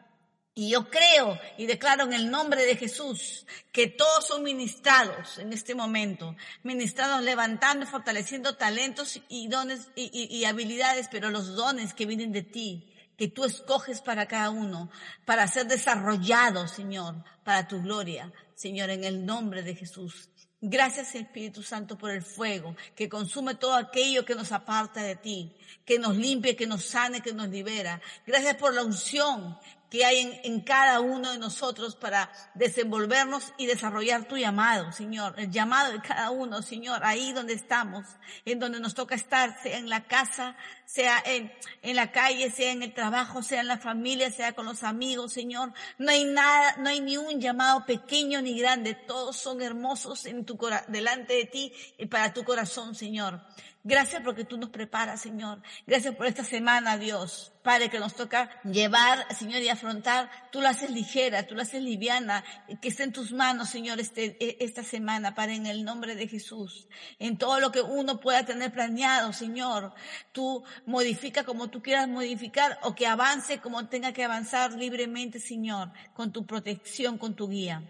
Y 0.53 0.69
yo 0.69 0.89
creo 0.89 1.39
y 1.57 1.65
declaro 1.65 2.03
en 2.03 2.11
el 2.11 2.29
nombre 2.29 2.65
de 2.65 2.75
Jesús 2.75 3.45
que 3.71 3.87
todos 3.87 4.27
son 4.27 4.43
ministrados 4.43 5.37
en 5.37 5.53
este 5.53 5.75
momento, 5.75 6.35
ministrados 6.63 7.21
levantando 7.21 7.85
y 7.85 7.87
fortaleciendo 7.87 8.57
talentos 8.57 9.21
y 9.29 9.47
dones 9.47 9.87
y 9.95 10.43
habilidades, 10.43 11.07
pero 11.09 11.29
los 11.29 11.55
dones 11.55 11.93
que 11.93 12.05
vienen 12.05 12.33
de 12.33 12.41
ti, 12.41 12.90
que 13.21 13.27
tú 13.27 13.45
escoges 13.45 14.01
para 14.01 14.25
cada 14.25 14.49
uno, 14.49 14.89
para 15.25 15.47
ser 15.47 15.67
desarrollado, 15.67 16.67
Señor, 16.67 17.23
para 17.43 17.67
tu 17.67 17.79
gloria, 17.79 18.33
Señor, 18.55 18.89
en 18.89 19.03
el 19.03 19.23
nombre 19.23 19.61
de 19.61 19.75
Jesús. 19.75 20.31
Gracias 20.59 21.13
Espíritu 21.13 21.61
Santo 21.61 21.99
por 21.99 22.09
el 22.09 22.23
fuego 22.23 22.75
que 22.95 23.07
consume 23.07 23.53
todo 23.53 23.75
aquello 23.75 24.25
que 24.25 24.33
nos 24.33 24.51
aparta 24.51 25.03
de 25.03 25.17
ti, 25.17 25.55
que 25.85 25.99
nos 25.99 26.17
limpie, 26.17 26.55
que 26.55 26.65
nos 26.65 26.83
sane, 26.83 27.21
que 27.21 27.31
nos 27.31 27.49
libera. 27.49 28.01
Gracias 28.25 28.55
por 28.55 28.73
la 28.73 28.83
unción 28.83 29.55
que 29.91 30.05
hay 30.05 30.39
en, 30.45 30.61
cada 30.61 31.01
uno 31.01 31.33
de 31.33 31.37
nosotros 31.37 31.97
para 31.97 32.31
desenvolvernos 32.53 33.53
y 33.57 33.65
desarrollar 33.65 34.23
tu 34.23 34.37
llamado, 34.37 34.93
Señor. 34.93 35.35
El 35.37 35.51
llamado 35.51 35.91
de 35.91 35.99
cada 35.99 36.31
uno, 36.31 36.61
Señor, 36.61 37.03
ahí 37.03 37.33
donde 37.33 37.53
estamos, 37.53 38.05
en 38.45 38.57
donde 38.57 38.79
nos 38.79 38.93
toca 38.93 39.15
estar, 39.15 39.61
sea 39.61 39.77
en 39.77 39.89
la 39.89 40.05
casa, 40.05 40.55
sea 40.85 41.21
en, 41.25 41.51
en 41.81 41.97
la 41.97 42.13
calle, 42.13 42.49
sea 42.51 42.71
en 42.71 42.83
el 42.83 42.93
trabajo, 42.93 43.43
sea 43.43 43.59
en 43.59 43.67
la 43.67 43.79
familia, 43.79 44.31
sea 44.31 44.53
con 44.53 44.65
los 44.65 44.83
amigos, 44.83 45.33
Señor. 45.33 45.73
No 45.97 46.09
hay 46.09 46.23
nada, 46.23 46.77
no 46.77 46.87
hay 46.87 47.01
ni 47.01 47.17
un 47.17 47.41
llamado 47.41 47.85
pequeño 47.85 48.41
ni 48.41 48.57
grande. 48.57 48.95
Todos 48.95 49.35
son 49.35 49.61
hermosos 49.61 50.25
en 50.25 50.45
tu, 50.45 50.57
delante 50.87 51.33
de 51.33 51.45
ti 51.45 51.73
y 51.97 52.05
para 52.05 52.33
tu 52.33 52.45
corazón, 52.45 52.95
Señor. 52.95 53.41
Gracias 53.83 54.21
porque 54.23 54.45
tú 54.45 54.57
nos 54.57 54.69
preparas, 54.69 55.21
Señor. 55.21 55.61
Gracias 55.87 56.15
por 56.15 56.27
esta 56.27 56.43
semana, 56.43 56.97
Dios. 56.97 57.51
Padre, 57.63 57.89
que 57.89 57.99
nos 57.99 58.15
toca 58.15 58.49
llevar, 58.63 59.25
Señor, 59.35 59.61
y 59.61 59.69
afrontar. 59.69 60.29
Tú 60.51 60.61
la 60.61 60.69
haces 60.69 60.89
ligera, 60.91 61.45
tú 61.45 61.55
la 61.55 61.63
haces 61.63 61.83
liviana. 61.83 62.43
Que 62.81 62.89
esté 62.89 63.03
en 63.03 63.13
tus 63.13 63.31
manos, 63.31 63.69
Señor, 63.69 63.99
este, 63.99 64.35
e, 64.39 64.57
esta 64.61 64.83
semana, 64.83 65.35
Padre, 65.35 65.55
en 65.55 65.67
el 65.67 65.83
nombre 65.83 66.15
de 66.15 66.27
Jesús. 66.27 66.87
En 67.19 67.37
todo 67.37 67.59
lo 67.59 67.71
que 67.71 67.81
uno 67.81 68.19
pueda 68.19 68.45
tener 68.45 68.71
planeado, 68.71 69.31
Señor. 69.31 69.93
Tú 70.31 70.63
modifica 70.85 71.43
como 71.43 71.69
tú 71.69 71.81
quieras 71.81 72.07
modificar 72.07 72.79
o 72.83 72.95
que 72.95 73.07
avance 73.07 73.59
como 73.59 73.87
tenga 73.87 74.11
que 74.11 74.23
avanzar 74.23 74.73
libremente, 74.73 75.39
Señor, 75.39 75.91
con 76.13 76.31
tu 76.31 76.45
protección, 76.45 77.17
con 77.17 77.35
tu 77.35 77.47
guía. 77.47 77.83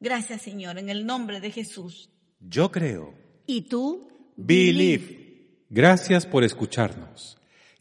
Gracias, 0.00 0.42
Señor, 0.42 0.78
en 0.78 0.88
el 0.88 1.04
nombre 1.04 1.40
de 1.40 1.50
Jesús. 1.50 2.10
Yo 2.40 2.70
creo. 2.70 3.14
¿Y 3.46 3.62
tú? 3.62 4.08
Believe. 4.36 5.64
Gracias 5.70 6.24
por 6.24 6.44
escucharnos. 6.44 7.37